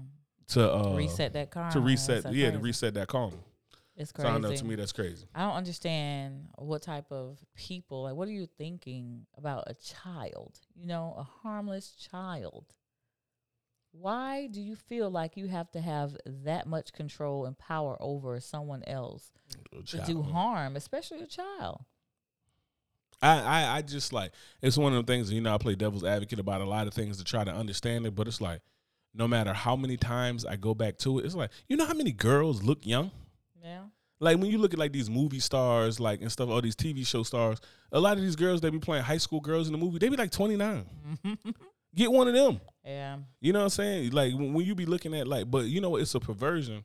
[0.50, 1.72] to uh reset that car.
[1.72, 3.38] to reset yeah to reset that karma
[4.00, 4.42] It's so I crazy.
[4.42, 8.32] know to me that's crazy I don't understand what type of people, like, what are
[8.32, 10.58] you thinking about a child?
[10.74, 12.66] You know, a harmless child.
[13.92, 18.40] Why do you feel like you have to have that much control and power over
[18.40, 19.32] someone else
[19.88, 21.84] to do harm, especially a child?
[23.22, 24.32] I, I I just like
[24.62, 26.94] it's one of the things you know I play devil's advocate about a lot of
[26.94, 28.62] things to try to understand it, but it's like
[29.14, 31.96] no matter how many times I go back to it, it's like you know how
[31.96, 33.12] many girls look young.
[33.64, 33.84] Yeah.
[34.20, 37.06] Like when you look at like these movie stars, like and stuff, all these TV
[37.08, 37.60] show stars,
[37.92, 40.10] a lot of these girls they be playing high school girls in the movie, they
[40.10, 40.86] be like twenty nine.
[41.96, 42.62] Get one of them.
[42.86, 43.18] Yeah.
[43.42, 44.12] You know what I'm saying?
[44.12, 46.84] Like when, when you be looking at like, but you know, it's a perversion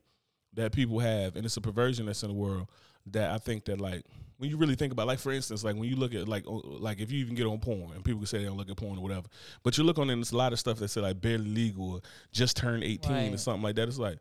[0.54, 2.68] that people have, and it's a perversion that's in the world
[3.06, 4.02] that I think that like
[4.38, 7.00] when you really think about, like for instance, like when you look at like like
[7.00, 8.96] if you even get on porn, and people can say they don't look at porn
[8.98, 9.26] or whatever,
[9.62, 11.94] but you look on and it's a lot of stuff that say like barely legal
[11.94, 12.00] or
[12.32, 13.88] just turned 18 or something like that.
[13.88, 14.18] It's like.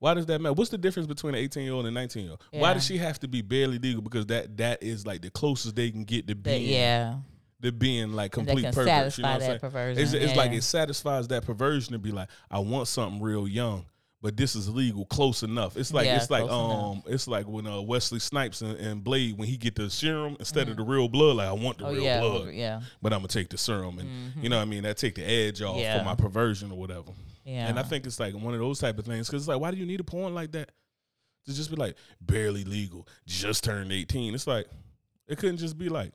[0.00, 0.52] Why does that matter?
[0.52, 2.42] What's the difference between an 18 year old and a 19 year old?
[2.52, 4.02] Why does she have to be barely legal?
[4.02, 7.14] Because that that is like the closest they can get to being yeah.
[7.62, 9.18] to being like complete can perverts.
[9.18, 9.60] You know what I'm saying?
[9.60, 10.02] perversion.
[10.02, 13.86] It's, it's like it satisfies that perversion to be like, I want something real young,
[14.22, 15.76] but this is legal, close enough.
[15.76, 17.04] It's like Yeah, it's like um, enough.
[17.08, 20.68] it's like when uh, Wesley Snipes and, and Blade when he get the serum instead
[20.68, 21.36] of the real blood.
[21.36, 22.20] Like I want the oh real yeah.
[22.20, 22.80] blood, Yeah.
[23.02, 24.08] but I'm gonna take the serum, and
[24.40, 24.84] you know what I mean.
[24.84, 25.98] That take the edge off Yeah.
[25.98, 27.10] for my perversion or whatever.
[27.48, 27.66] Yeah.
[27.66, 29.70] And I think it's like one of those type of things because it's like, why
[29.70, 30.70] do you need a porn like that
[31.46, 34.34] to just be like barely legal, just turned 18?
[34.34, 34.66] It's like
[35.26, 36.12] it couldn't just be like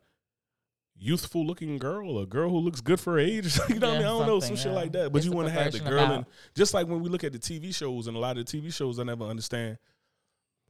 [0.96, 3.58] youthful looking girl, a girl who looks good for her age.
[3.70, 4.06] you know what I mean?
[4.06, 5.12] I don't know, some something, shit like that.
[5.12, 7.40] But It's you want to have the girl just like when we look at the
[7.40, 9.80] TV shows and a lot of the TV shows I never understand.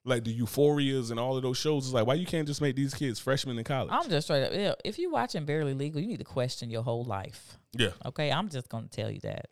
[0.05, 2.75] Like the euphorias and all of those shows, it's like why you can't just make
[2.75, 3.89] these kids freshmen in college?
[3.91, 4.51] I'm just straight up.
[4.53, 7.57] Yeah, if you watching Barely Legal, you need to question your whole life.
[7.73, 9.47] yeah, Okay, I'm just gonna tell you that.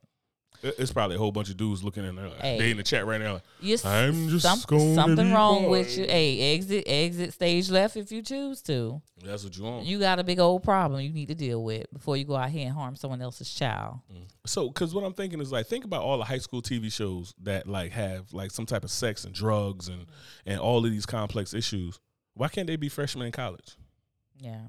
[0.63, 2.29] It- it's probably a whole bunch of dudes looking in there.
[2.29, 2.57] Like, Hey.
[2.59, 3.33] They in the chat right now.
[3.33, 3.43] Like,
[3.85, 4.59] I'm just some-
[4.95, 6.05] something wrong with you.
[6.05, 9.01] Hey, exit exit stage left if you choose to.
[9.23, 9.85] That's what you want.
[9.85, 12.49] You got a big old problem you need to deal with before you go out
[12.49, 13.99] here and harm someone else's child.
[14.45, 17.33] So, because what I'm thinking is like, think about all the high school TV shows
[17.43, 20.05] that like have like some type of sex and drugs and
[20.45, 21.99] and all of these complex issues.
[22.33, 23.75] Why can't they be freshmen in college?
[24.39, 24.61] Yeah.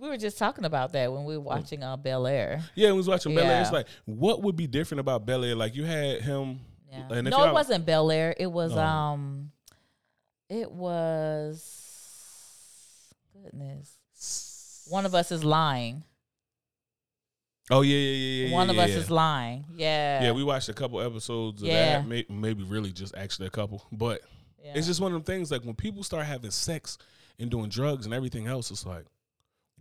[0.00, 2.62] We were just talking about that when we were watching uh, Bel Air.
[2.74, 3.60] Yeah, we was watching Bel Air.
[3.62, 5.54] It's like, what would be different about Bel Air?
[5.54, 6.60] Like, you had him.
[6.90, 7.08] Yeah.
[7.10, 8.34] And if no, it wasn't Bel Air.
[8.38, 8.82] It was No.
[8.82, 9.50] um,
[10.48, 11.80] it was
[13.42, 14.86] goodness.
[14.88, 16.04] One of us is lying.
[17.70, 18.54] Oh yeah, yeah, yeah, yeah.
[18.54, 18.96] One yeah, of us yeah.
[18.96, 19.64] is lying.
[19.74, 20.22] Yeah.
[20.24, 21.98] Yeah, we watched a couple episodes of Yeah.
[21.98, 22.06] that.
[22.06, 24.20] May, maybe really just actually a couple, but
[24.62, 24.72] Yeah.
[24.74, 25.50] it's just one of them things.
[25.50, 26.98] Like when people start having sex
[27.38, 29.06] and doing drugs and everything else, it's like,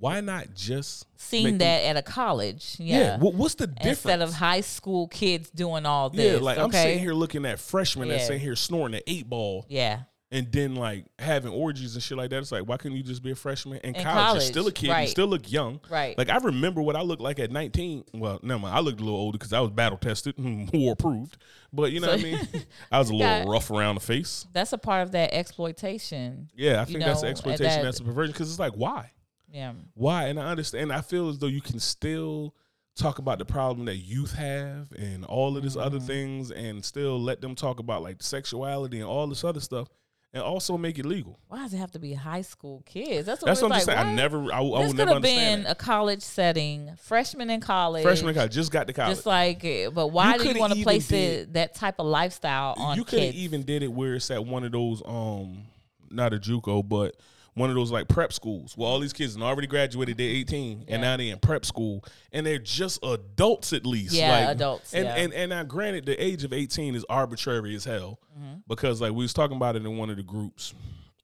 [0.04, 2.76] why not just seen make them- that at a college.
[2.78, 2.98] Yeah.
[3.00, 3.18] Yeah.
[3.20, 4.00] what- what's the difference?
[4.00, 6.34] Instead of high school kids doing all this.
[6.34, 6.84] yeah, like I'm okay?
[6.84, 8.26] sitting here looking at freshmen that Yeah.
[8.26, 10.02] sitting here snorting an eight ball Yeah.
[10.32, 12.40] and then like having orgies and shit like that.
[12.40, 14.42] It's like, why couldn't you just be a freshman in, In college?
[14.44, 14.88] You're still a kid.
[15.02, 15.80] You still look young.
[15.90, 16.18] Right.
[16.18, 18.04] Like I remember what I looked like at 19.
[18.14, 18.76] Well, never mind.
[18.76, 21.38] I looked a little older because I was battle tested, hmm, war approved.
[21.72, 22.40] But you know So- what I mean.
[22.92, 24.46] I was a little got- rough around the face.
[24.52, 26.50] That's a part of that exploitation.
[26.56, 27.66] Yeah, I You think that's know, exploitation.
[27.66, 29.12] that- that's a perversion because it's like why,
[29.54, 29.74] Yeah.
[29.94, 30.28] why?
[30.28, 30.92] And I understand.
[30.92, 32.54] I feel as though you can still
[32.96, 36.08] talk about the problem that youth have and all of this other Mm-hmm.
[36.08, 39.88] things, and still let them talk about like sexuality and all this other stuff,
[40.34, 41.40] and also make it legal.
[41.48, 43.26] Why does it have to be high school kids?
[43.28, 43.98] That's what, That's what I'm like, saying.
[44.00, 44.16] I what?
[44.16, 45.72] never, I, I This could have been that.
[45.72, 48.04] a college setting, freshman in college.
[48.04, 49.16] Freshman in college just got to college.
[49.18, 52.06] Just like, eh, but why do you want to place did- it that type of
[52.08, 55.64] lifestyle on you could even did it where it's at one of those um
[56.12, 57.16] not a JUCO, but
[57.56, 60.80] one of those like prep schools where all these kids have already graduated, they're 18,
[60.80, 60.86] Yeah.
[60.94, 64.14] and now they're in prep school and they're just adults at least.
[64.16, 65.16] Yeah, like, adults, And yeah.
[65.16, 68.56] and and now granted the age of 18 is arbitrary as hell Mm-hmm.
[68.68, 70.74] because like we was talking about it in one of the groups.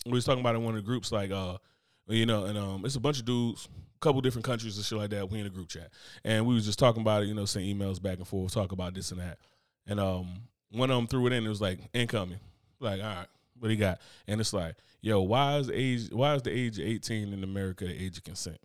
[0.06, 1.58] We was talking about it in one of the groups, like uh
[2.08, 4.98] you know, and um it's a bunch of dudes, a couple different countries and shit
[4.98, 5.30] like that.
[5.30, 5.90] We in a group chat.
[6.24, 8.72] And we was just talking about it, you know, sending emails back and forth, talk
[8.72, 9.40] about this and that.
[9.88, 10.28] And um
[10.72, 12.40] one of them threw it in, it was like incoming.
[12.80, 13.28] Like, all right,
[13.60, 14.00] what he got?
[14.28, 17.86] And it's like, yo, why is age why is the age of 18 in America
[17.86, 18.60] the age of consent?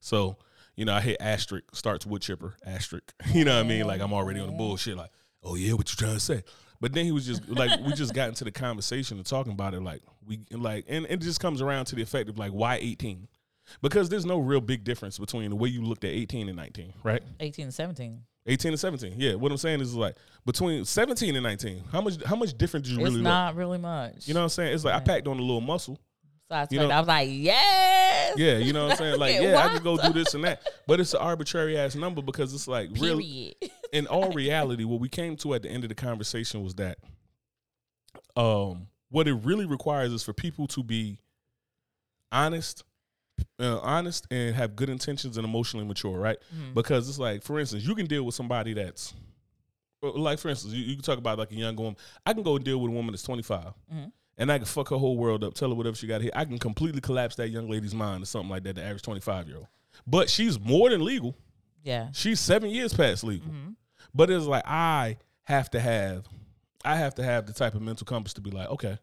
[0.00, 0.36] So,
[0.76, 3.12] you know, I hit asterisk, starts wood chipper, asterisk.
[3.32, 3.86] You know what I mean?
[3.86, 5.10] Like I'm already on the bullshit, like,
[5.42, 6.44] oh yeah, what you trying to say?
[6.80, 9.74] But then he was just like we just got into the conversation and talking about
[9.74, 12.76] it like we like and it just comes around to the effect of like why
[12.76, 13.28] 18?
[13.82, 16.92] Because there's no real big difference between the way you looked at 18 and 19,
[17.02, 17.22] right?
[17.40, 18.22] 18 and 17.
[18.46, 19.14] 18 and 17.
[19.18, 20.16] Yeah, what I'm saying is like
[20.46, 23.24] between 17 and 19, how much how much different did you It's really look?
[23.24, 24.26] not really much.
[24.26, 24.74] You know what I'm saying?
[24.74, 25.98] It's like I packed on a little muscle.
[26.50, 28.34] so I, you know- I was like, yes.
[28.38, 29.18] Yeah, you know what I'm saying?
[29.20, 30.66] Like, yeah, I could go do this and that.
[30.86, 33.54] But it's an arbitrary ass number because it's like really
[33.92, 36.98] in all reality, what we came to at the end of the conversation was that
[38.36, 41.18] um what it really requires is for people to be
[42.30, 42.84] honest,
[43.60, 46.38] uh, honest and have good intentions and emotionally mature, right?
[46.54, 46.74] Mm-hmm.
[46.74, 49.14] Because it's like, for instance, you can deal with somebody that's
[50.02, 51.96] uh, like, for instance, you, you can talk about like a young woman.
[52.24, 53.72] I can go and deal with a woman that's 25.
[53.92, 54.12] Mhm.
[54.40, 56.30] And I can fuck her whole world up, tell her whatever she got here.
[56.34, 59.48] I can completely collapse that young lady's mind or something like that, the average 25
[59.48, 59.66] year old.
[60.06, 61.36] But she's more than legal.
[61.82, 62.08] Yeah.
[62.12, 63.48] She's seven years past legal.
[63.50, 63.74] Mhm.
[64.14, 66.26] But it's like I have to have,
[66.84, 68.98] I have to have the type of mental compass to be like, okay,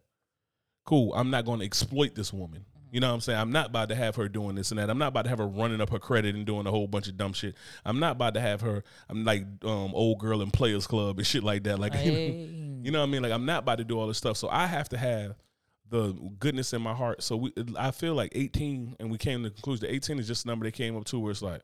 [0.86, 1.14] cool.
[1.14, 2.64] I'm not going to exploit this woman.
[2.92, 3.40] You know what I'm saying?
[3.40, 4.90] I'm not about to have her doing this and that.
[4.90, 7.08] I'm not about to have her running up her credit and doing a whole bunch
[7.10, 7.56] of dumb shit.
[7.84, 8.84] I'm not about to have her.
[9.10, 11.78] I'm like um, old girl in Players Club and shit like that.
[11.80, 12.48] Like Hey.
[12.84, 13.22] you know what I mean?
[13.22, 14.38] Like I'm not about to do all this stuff.
[14.38, 15.36] So I have to have
[15.90, 17.22] the goodness in my heart.
[17.22, 20.28] So we, I feel like 18, and we came to the conclusion that 18 is
[20.28, 21.62] just a number they came up to where it's like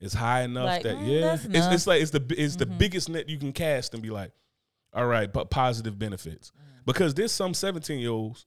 [0.00, 1.72] it's high enough Like, that mm, yeah, that's it's, enough.
[1.74, 2.78] it's like it's the it's the Mhm.
[2.78, 4.32] biggest net you can cast and be like,
[4.94, 6.84] all right, but positive benefits Mm.
[6.86, 8.46] because there's some 17 year olds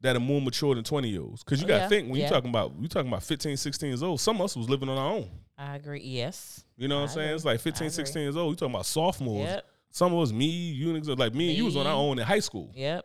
[0.00, 1.42] that are more mature than 20 year olds.
[1.42, 2.26] Because you Oh, got to yeah, think when yeah.
[2.26, 4.88] you're talking about you talking about 15, 16 years old, some of us was living
[4.88, 5.28] on our own.
[5.56, 6.00] I agree.
[6.02, 6.64] Yes.
[6.76, 7.34] You know what I'm saying?
[7.34, 8.52] It's like I 15, 16 years old.
[8.52, 9.48] You talking about sophomores.
[9.48, 9.64] Yep.
[9.90, 12.38] Some of us, me, you, like me and you was on our own in high
[12.40, 12.70] school.
[12.74, 13.04] Yep.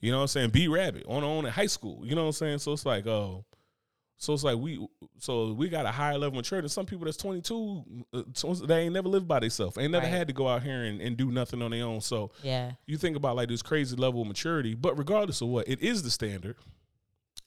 [0.00, 0.50] You know what I'm saying?
[0.50, 2.06] B Rabbit on our own in high school.
[2.06, 2.58] You know what I'm saying?
[2.58, 3.44] So it's like, oh,
[4.20, 4.84] so it's like we,
[5.18, 6.68] so we got a higher level of maturity.
[6.68, 8.22] Some people that's 22, uh,
[8.66, 9.78] they ain't never lived by themselves.
[9.78, 10.12] Ain't never Right.
[10.12, 12.00] had to go out here and, and do nothing on their own.
[12.00, 12.72] So Yeah.
[12.86, 16.02] you think about like this crazy level of maturity, but regardless of what, it is
[16.02, 16.56] the standard.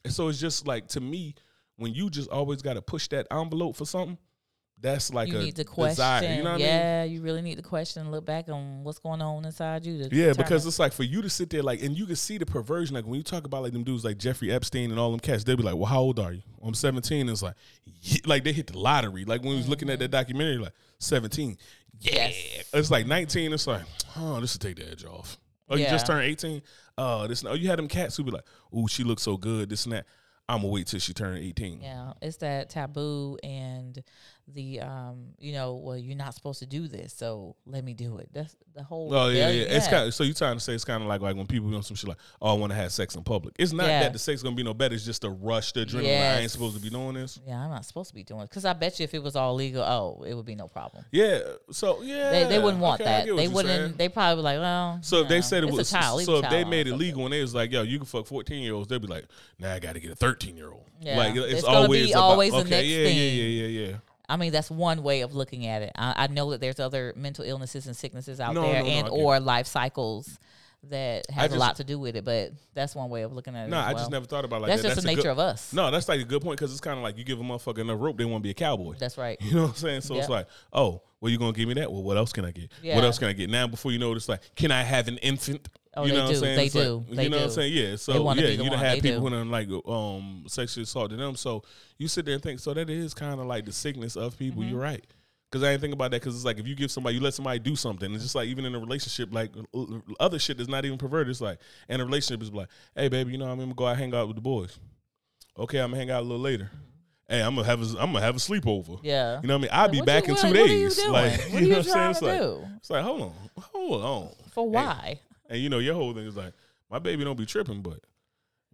[0.05, 1.35] And so it's just like to me,
[1.75, 4.17] when you just always got to push that envelope for something,
[4.81, 5.89] that's like you a need to question.
[5.91, 6.23] desire.
[6.23, 6.65] You know what I mean?
[6.65, 10.07] yeah, you really need to question and look back on what's going on inside you.
[10.11, 12.45] Yeah, because it's like for you to sit there like, and you can see the
[12.45, 12.95] perversion.
[12.95, 15.43] Like when you talk about like them dudes like Jeffrey Epstein and all them cats,
[15.43, 17.29] they'll be like, "Well, how old are you?" I'm 17.
[17.29, 17.55] It's like,
[18.01, 19.25] yeah, like they hit the lottery.
[19.25, 20.03] Like when we was looking at mm-hmm.
[20.03, 21.57] that documentary, like 17.
[21.99, 22.69] Yeah, Yes.
[22.73, 23.53] it's like 19.
[23.53, 23.83] It's like,
[24.17, 25.37] oh, this will take the edge off.
[25.69, 26.61] Oh, you just turned 18.
[26.97, 27.45] Oh, this.
[27.45, 29.93] Oh, you had them cats who be like, "Oh, she looks so good." This and
[29.93, 30.05] that.
[30.49, 31.81] I'm gonna wait till she turn 18.
[31.81, 34.03] Yeah, it's that taboo and
[34.53, 38.17] the um, you know, well, you're not supposed to do this, so let me do
[38.17, 38.29] it.
[38.33, 39.13] That's the whole.
[39.13, 39.63] Oh yeah, yeah.
[39.63, 41.73] It's kind of, so you trying to say it's kind of like like when people
[41.75, 43.55] on some shit like, oh, I want to have sex in public.
[43.59, 44.01] It's not Yeah.
[44.01, 44.95] that the sex gonna be no better.
[44.95, 46.05] It's just the rush, the adrenaline.
[46.21, 47.39] I ain't supposed to be doing this.
[47.45, 49.35] Yeah, I'm not supposed to be doing it because I bet you if it was
[49.35, 51.03] all legal, oh, it would be no problem.
[51.11, 51.39] Yeah.
[51.71, 53.35] So yeah, They, they wouldn't want okay, that.
[53.35, 53.73] They wouldn't.
[53.73, 53.93] saying.
[53.97, 54.99] They probably be like, well.
[55.01, 57.33] So if they said it was a child, so if they made it legal and
[57.33, 59.25] they was like, yo, you can fuck 14 year olds, they'd be like,
[59.59, 60.85] nah, I got to get a 13 year old.
[61.01, 61.17] Yeah.
[61.17, 63.17] Like it's, It's always be about, always the okay, next yeah, thing.
[63.17, 63.95] yeah, yeah, yeah, yeah.
[64.31, 65.91] I mean, that's one way of looking at it.
[65.95, 68.91] I, I know that there's other mental illnesses and sicknesses out No, there, no, no,
[68.91, 70.39] and get or life cycles
[70.83, 72.23] that has just- a lot to do with it.
[72.23, 73.69] But that's one way of looking at it.
[73.69, 74.75] No, as I just never thought about it like that.
[74.77, 74.87] that's that.
[74.87, 75.73] just that's the nature good, of us.
[75.73, 77.79] No, that's like a good point because it's kind of like you give a motherfucker
[77.79, 78.95] enough rope, they want to be a cowboy.
[78.97, 79.37] That's right.
[79.51, 80.01] You know what I'm saying?
[80.01, 81.91] So it's like, oh, well, you gonna give me that?
[81.91, 82.71] Well, what else can I get?
[82.83, 83.49] What else can I get?
[83.49, 85.67] Now, before you know it, it's like, can I have an infant?
[85.93, 86.35] Oh, you they know what do.
[86.35, 86.55] I'm saying?
[86.57, 87.05] They It's like- do.
[87.09, 87.73] you They know what I'm saying?
[87.73, 87.95] Yeah.
[87.97, 88.37] So yeah, you one.
[88.37, 89.19] They people do.
[89.19, 91.35] who done like um sexually assaulted them.
[91.35, 91.63] So
[91.97, 94.61] you sit there and think, so that is kind of like the sickness of people.
[94.61, 94.71] Mm-hmm.
[94.71, 95.05] You're right.
[95.51, 96.21] Because I didn't think about that.
[96.21, 98.13] Because it's like if you give somebody, you let somebody do something.
[98.13, 99.51] It's just like even in a relationship, like
[100.17, 101.29] other shit that's not even perverted.
[101.29, 103.97] It's like in a relationship, it's like, hey, baby, you know, I'm gonna go out
[103.97, 104.79] hang out with the boys.
[105.59, 106.71] Okay, I'm gonna hang out a little later.
[107.27, 108.99] Hey, I'm gonna have a, I'm gonna have a sleepover.
[109.03, 109.41] Yeah.
[109.41, 109.69] You know what I mean?
[109.73, 110.95] I'll be What back you- in two what- what you days.
[111.01, 111.11] doing?
[111.11, 112.11] Like, What are you you know what I'm saying?
[112.11, 112.67] It's like, do?
[112.77, 114.29] it's like, hold on, hold on.
[114.53, 115.19] For And- why?
[115.51, 116.53] And you know, your whole thing is like,
[116.89, 117.99] my baby don't be tripping, but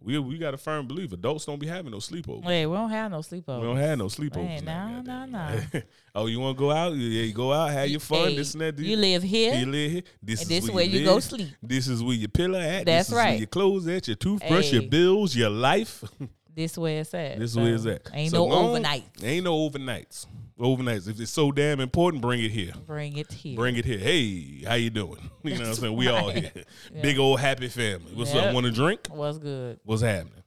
[0.00, 2.44] we we got a firm belief adults don't be having no sleepovers.
[2.44, 3.60] Hey, we don't have no sleepovers.
[3.60, 4.46] We don't have no sleepovers.
[4.46, 5.82] Hey, no, no, goddamn.
[6.14, 6.94] oh, you want to go out?
[6.94, 8.28] Yeah, you go out, have your fun.
[8.28, 8.76] Hey, this and that.
[8.76, 9.54] Do You live here.
[9.54, 10.02] you live here.
[10.22, 11.48] This is this where, you, you go sleep.
[11.60, 12.86] This is where your pillow at.
[12.86, 13.38] That's this right.
[13.40, 16.04] your clothes at, your toothbrush, your bills, your life.
[16.54, 17.38] This where it's at.
[17.38, 18.10] this is So, where it's at.
[18.12, 18.64] Ain't So no on.
[18.64, 19.04] overnight.
[19.22, 20.26] Ain't no overnights.
[20.58, 21.08] Overnights.
[21.08, 22.72] If it's so damn important, bring it here.
[22.86, 23.56] Bring it here.
[23.56, 23.98] Bring it here.
[23.98, 25.18] Hey, how you doing?
[25.44, 25.96] You know what I'm saying?
[25.96, 26.50] We all here.
[27.02, 28.12] Big old happy family.
[28.12, 28.44] What's up?
[28.46, 28.54] Yep.
[28.54, 29.06] Want a drink?
[29.08, 29.78] What's good?
[29.84, 30.42] What's happening?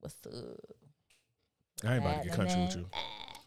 [0.00, 0.32] What's up?
[1.84, 2.86] I ain't about to get country with you.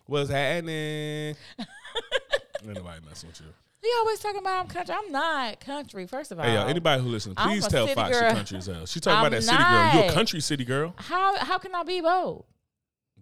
[0.06, 1.36] What's happening?
[1.58, 3.48] Ain't nobody messing with you.
[3.82, 4.96] He always talking about I'm country.
[4.96, 6.08] I'm not country.
[6.08, 8.32] First of all, Hey, y'all, anybody who listens, I'm please tell Fox girl.
[8.32, 8.86] country as hell.
[8.86, 9.94] She talking I'm about that city girl.
[10.04, 10.94] You a country city girl?
[10.98, 12.46] how how can I be both?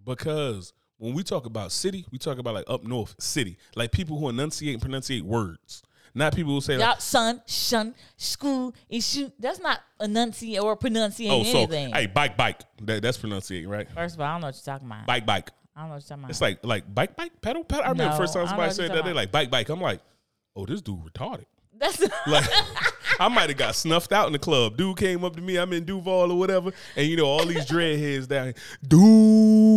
[0.04, 4.18] Because when we talk about city, we talk about like up north city, like people
[4.18, 5.82] who enunciate and pronunciate words,
[6.14, 9.30] not people who say like, Y'all, son, shun, school, issue.
[9.38, 11.92] That's not enunciate or pronunciating oh, so anything.
[11.92, 12.60] hey, bike, bike.
[12.82, 13.88] That, that's pronunciating, right?
[13.90, 15.06] First of all, I don't know what you're talking about.
[15.06, 15.50] Bike, bike.
[15.74, 16.30] I don't know what you're talking about.
[16.30, 17.84] It's like like bike, bike, pedal, pedal.
[17.84, 19.68] I remember the No, first time somebody said that they like bike, bike.
[19.68, 20.00] I'm like,
[20.54, 21.44] oh, this dude retarded.
[21.78, 22.44] That's Like
[23.20, 24.78] I might have got snuffed out in the club.
[24.78, 25.56] Dude came up to me.
[25.56, 28.46] I'm in Duval or whatever, and you know all these dreadheads down.
[28.46, 28.54] Here.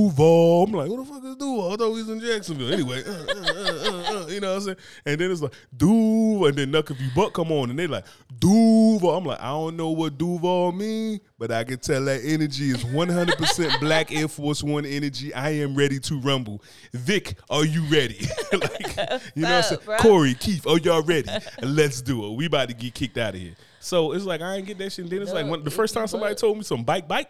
[0.09, 0.63] Duval.
[0.63, 1.73] I'm like, what the fuck is Duval?
[1.73, 2.71] I thought we was in Jacksonville.
[2.71, 4.77] Anyway, uh, uh, uh, uh, you know what I'm saying?
[5.05, 7.87] And then it's like Duval, and then Knuck if you buck come on, and they
[7.87, 8.05] like
[8.39, 9.15] Duval.
[9.15, 12.83] I'm like, I don't know what Duval mean, but I can tell that energy is
[12.83, 15.33] 100% Black Air Force One energy.
[15.33, 16.61] I am ready to rumble.
[16.93, 18.27] Vic, are you ready?
[18.53, 18.97] like,
[19.35, 19.81] you know what I'm saying?
[19.81, 19.97] bruh?
[19.99, 21.29] Corey, Keith, are y'all ready?
[21.61, 22.35] Let's do it.
[22.35, 23.55] We about to get kicked out of here.
[23.79, 25.03] So it's like I ain't get that shit.
[25.05, 27.29] And then it's like when, the first time somebody told me some bike, bike.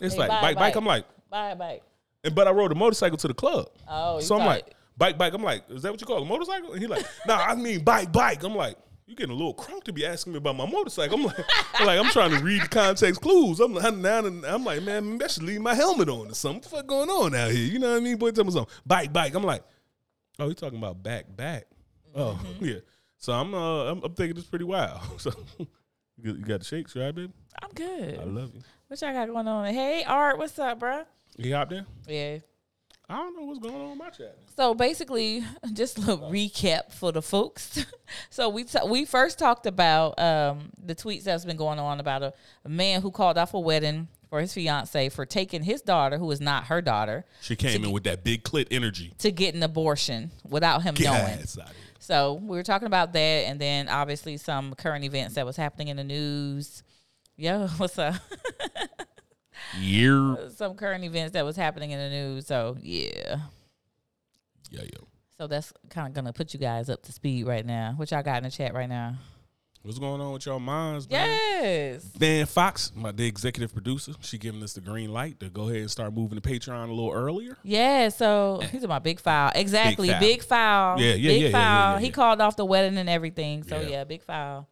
[0.00, 0.58] It's Hey, like bye, bike, bike.
[0.58, 0.76] bike.
[0.76, 1.04] I'm like,
[1.34, 1.80] bye bye.
[2.22, 3.68] and but I rode a motorcycle to the club.
[3.88, 5.34] Oh, so I'm like, bike, bike.
[5.34, 6.72] I'm like, is that what you call a motorcycle?
[6.72, 8.42] And he like, nah, I mean bike, bike.
[8.44, 8.76] I'm like,
[9.06, 11.18] you getting a little crunk to be asking me about my motorcycle.
[11.18, 11.38] I'm like,
[11.74, 13.60] I'm like, I'm trying to read the context clues.
[13.60, 16.56] I'm like, now, and I'm like, man, I should leave my helmet on or something.
[16.56, 17.66] What the fuck going on out here?
[17.66, 18.16] You know what I mean?
[18.16, 18.72] Boy, tell me something.
[18.86, 19.34] Bike, bike.
[19.34, 19.62] I'm like,
[20.38, 21.66] oh, you talking about back, back.
[22.14, 22.64] Oh, mm-hmm.
[22.66, 22.78] yeah.
[23.18, 25.00] So I'm, uh, I'm, I'm thinking it's pretty wild.
[25.18, 25.32] So
[26.22, 27.32] you got the shakes, right, baby?
[27.60, 28.20] I'm good.
[28.20, 28.62] I love you.
[28.86, 29.74] What y'all got going on?
[29.74, 31.02] Hey, Art, what's up, bro?
[31.36, 31.86] He hopped in?
[32.06, 32.38] Yeah.
[33.08, 34.38] I don't know what's going on in my chat.
[34.56, 37.84] So basically, just a little recap for the folks.
[38.30, 42.22] so we t- we first talked about um, the tweets that's been going on about
[42.22, 42.32] a,
[42.64, 46.30] a, man who called off a wedding for his fiance for taking his daughter, who
[46.30, 47.26] is not her daughter.
[47.42, 50.94] She came in get, with that big clit energy to get an abortion without him
[50.94, 51.44] Get knowing.
[51.98, 55.88] So we were talking about that, and then obviously some current events that was happening
[55.88, 56.82] in the news.
[57.36, 58.14] Yo, what's up?
[59.80, 60.50] Year.
[60.50, 62.46] Some current events that was happening in the news.
[62.46, 63.38] So yeah.
[64.70, 65.08] Yeah, yo.
[65.38, 67.94] So that's kind of gonna put you guys up to speed right now.
[67.96, 69.16] What y'all got in the chat right now?
[69.84, 71.10] What's going on with y'all minds?
[71.10, 71.28] Man?
[71.28, 72.04] Yes.
[72.16, 75.82] Van Fox, my the executive producer, she giving us the green light to go ahead
[75.82, 77.58] and start moving the Patreon a little earlier.
[77.62, 79.52] Yeah, so he's in my big file.
[79.54, 80.20] Exactly, big file.
[80.20, 81.00] Big file.
[81.00, 81.90] Yeah, yeah, big yeah, file.
[81.90, 83.62] Yeah, yeah, He called off the wedding and everything.
[83.64, 84.66] So yeah, big file.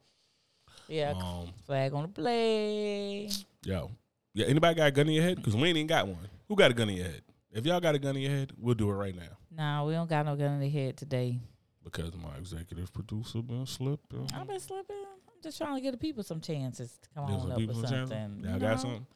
[0.88, 3.28] Yeah, um, flag on the play.
[3.64, 3.90] Yo,
[4.34, 5.36] yeah, anybody got a gun in your head?
[5.36, 6.28] Because we ain't even got one.
[6.48, 7.22] Who got a gun in your head?
[7.50, 9.36] If y'all got a gun in your head, we'll do it right now.
[9.54, 11.38] Nah, we don't got no gun in the head today.
[11.84, 14.28] Because my executive producer been slipping.
[14.34, 14.96] I've been slipping.
[14.96, 18.42] I'm just trying to give the people some chances to come on up with something.
[18.44, 19.06] Y'all got something?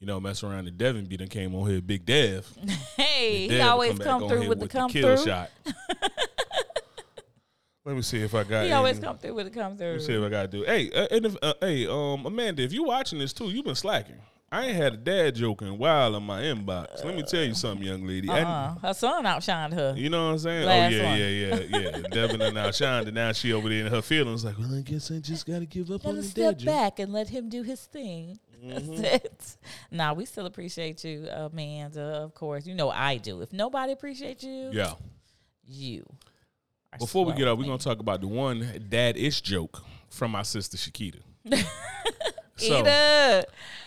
[0.00, 2.46] You know, mess around the Devin beat done came on here, Big Dev.
[2.96, 5.24] hey, Dev he always come, come through with, the come the kill through.
[5.24, 5.50] shot.
[7.84, 8.66] Let me see if I got.
[8.66, 9.92] He always come through with the come through.
[9.92, 10.64] Let me see if I got to do.
[10.64, 13.76] Hey, uh, and if, uh, hey, um, Amanda, if you watching this too, you've been
[13.76, 14.18] slacking.
[14.50, 17.04] I ain't had a dad joke in a while in my inbox.
[17.04, 18.28] Let me tell you something, young lady.
[18.28, 18.76] Uh-uh.
[18.76, 19.94] Her son outshined her.
[19.96, 20.66] You know what I'm saying?
[20.66, 21.18] Last oh yeah, one.
[21.18, 22.08] yeah, yeah, yeah.
[22.12, 25.10] Devin and outshined, and now she over there in her feelings like, well, I guess
[25.10, 27.62] I just got to give up Gotta on the step back and let him do
[27.62, 28.38] his thing.
[28.64, 29.02] Mm-hmm.
[29.02, 29.56] That's it.
[29.90, 32.00] Now we still appreciate you, Amanda.
[32.00, 33.42] Of course, you know I do.
[33.42, 34.94] If nobody appreciates you, yeah,
[35.62, 36.04] you.
[36.98, 40.42] Before we get up, we're gonna talk about the one dad ish joke from my
[40.42, 41.20] sister Shakita.
[42.56, 43.42] so,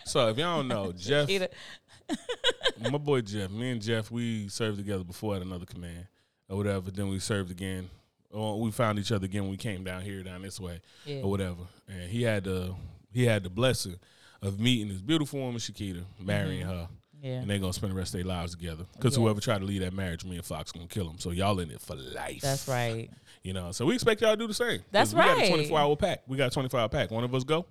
[0.06, 1.30] so if y'all don't know, Jeff,
[2.92, 6.08] my boy Jeff, me and Jeff, we served together before at another command
[6.48, 6.92] or whatever.
[6.92, 7.90] Then we served again.
[8.32, 11.22] Or we found each other again when we came down here, down this way, yeah.
[11.22, 11.64] or whatever.
[11.88, 12.76] And he had the
[13.12, 13.96] he had the blessing
[14.42, 16.70] of meeting this beautiful woman, Shakita, marrying mm-hmm.
[16.70, 16.90] her.
[17.22, 17.32] Yeah.
[17.42, 18.86] And they're gonna spend the rest of their lives together.
[18.94, 19.18] Because yes.
[19.18, 21.18] whoever tried to leave that marriage, me and Fox gonna kill them.
[21.20, 22.42] So y'all in it for life.
[22.42, 23.10] That's right.
[23.44, 24.82] You know, so we expect y'all to do the same.
[24.92, 25.36] That's right.
[25.36, 26.22] We got a 24 hour pack.
[26.28, 27.12] We got a 24 hour pack.
[27.12, 27.66] One of us go.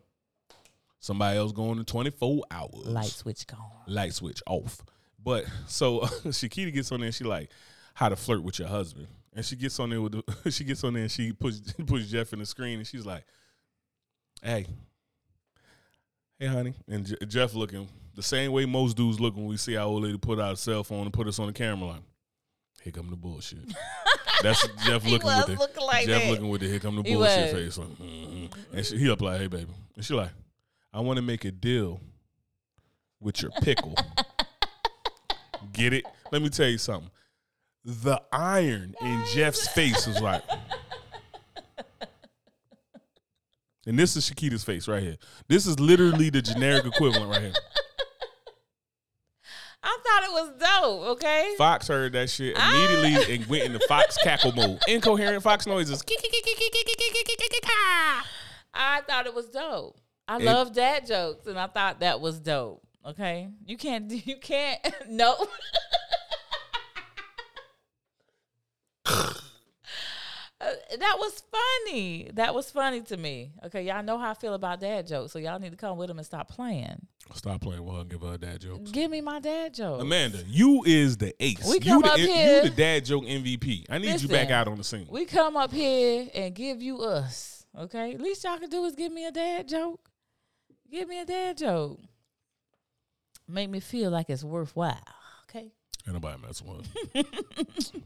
[1.00, 2.72] Somebody else going in 24 hours.
[2.74, 3.58] Light switch gone.
[3.86, 4.82] Light switch off.
[5.22, 7.50] But so Shakita gets on there and she like
[7.94, 9.06] how to flirt with your husband.
[9.34, 12.10] And she gets on there with the, she gets on there and she puts puts
[12.10, 13.24] Jeff in the screen and she's like,
[14.42, 14.66] "Hey,
[16.38, 17.88] hey, honey," and J- Jeff looking
[18.18, 20.56] the same way most dudes look when we see our old lady put out a
[20.56, 22.02] cell phone and put us on the camera line.
[22.82, 23.58] Here come the bullshit.
[24.42, 26.30] That's Jeff looking with the looking like Jeff that.
[26.30, 27.76] looking with the here come the he bullshit was.
[27.76, 27.78] face.
[27.78, 28.76] Like, mm-hmm.
[28.76, 30.30] And she, he up like, hey baby, and she like,
[30.92, 32.00] I want to make a deal
[33.20, 33.94] with your pickle.
[35.72, 36.04] Get it?
[36.32, 37.10] Let me tell you something.
[37.84, 40.42] The iron in Jeff's face was like.
[43.86, 45.16] And this is Shakita's face right here.
[45.48, 47.54] This is literally the generic equivalent right here.
[49.82, 51.54] I thought it was dope, okay?
[51.56, 53.24] Fox heard that shit immediately ah.
[53.30, 54.80] and went into Fox cackle mode.
[54.88, 56.02] Incoherent Fox noises.
[58.74, 59.98] I thought it was dope.
[60.28, 62.82] I love dad jokes, and I thought that was dope.
[63.06, 65.34] Okay, you can't, you can't, no.
[70.60, 72.30] Uh, that was funny.
[72.34, 73.52] That was funny to me.
[73.64, 76.08] Okay, y'all know how I feel about dad jokes, so y'all need to come with
[76.08, 77.06] them and stop playing.
[77.34, 78.90] Stop playing with her and give her a dad jokes.
[78.90, 80.02] Give me my dad joke.
[80.02, 81.66] Amanda, you is the ace.
[81.66, 82.56] We come you up the, here.
[82.56, 83.86] You the dad joke MVP.
[83.88, 85.06] I need listen, you back out on the scene.
[85.08, 87.66] We come up here and give you us.
[87.78, 90.10] Okay, least y'all can do is give me a dad joke.
[90.90, 92.00] Give me a dad joke.
[93.46, 94.96] Make me feel like it's worthwhile.
[95.48, 95.70] Okay.
[96.06, 97.24] Ain't nobody messing with.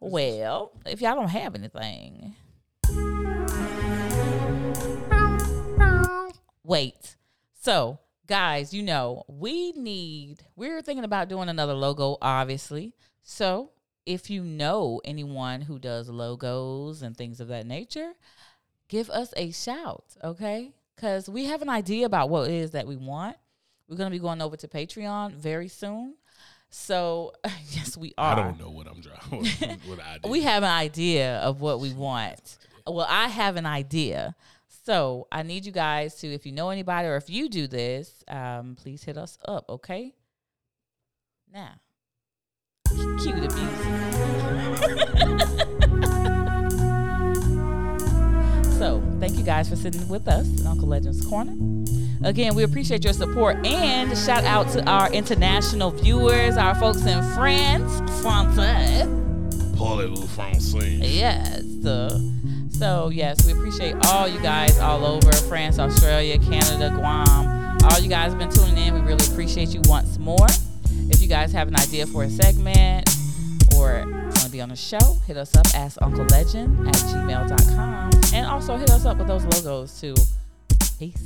[0.00, 2.34] well, if y'all don't have anything.
[6.64, 7.16] Wait.
[7.60, 12.94] So, guys, you know, we need, we're thinking about doing another logo, obviously.
[13.22, 13.70] So,
[14.04, 18.12] if you know anyone who does logos and things of that nature,
[18.88, 20.72] give us a shout, okay?
[20.98, 23.36] Because we have an idea about what it is that we want.
[23.88, 26.16] We're going to be going over to Patreon very soon.
[26.70, 27.32] So
[27.70, 28.32] yes, we are.
[28.32, 29.46] I don't know what I'm drawing.
[29.86, 30.30] what did.
[30.30, 32.58] We have an idea of what we want.
[32.86, 34.34] Well, I have an idea.
[34.84, 38.24] So I need you guys to, if you know anybody or if you do this,
[38.26, 40.14] um, please hit us up, okay?
[41.52, 41.74] Now,
[42.88, 43.48] cue the
[45.64, 45.74] music.
[49.18, 51.54] Thank you guys for sitting with us in Uncle Legend's Corner.
[52.22, 57.22] Again, we appreciate your support and shout out to our international viewers, our folks in
[57.34, 58.56] France, France.
[59.76, 60.98] Parlez-vous français?
[61.00, 61.62] Yes.
[61.84, 62.20] Uh,
[62.70, 67.78] so yes, we appreciate all you guys all over France, Australia, Canada, Guam.
[67.84, 68.94] All you guys have been tuning in.
[68.94, 70.46] We really appreciate you once more.
[71.10, 73.08] If you guys have an idea for a segment
[73.76, 78.10] or to be on the show, hit us up, ask Uncle Legend at gmail.com.
[78.32, 80.14] And also hit us up with those logos too.
[80.98, 81.22] Peace.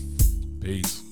[0.60, 1.11] Peace.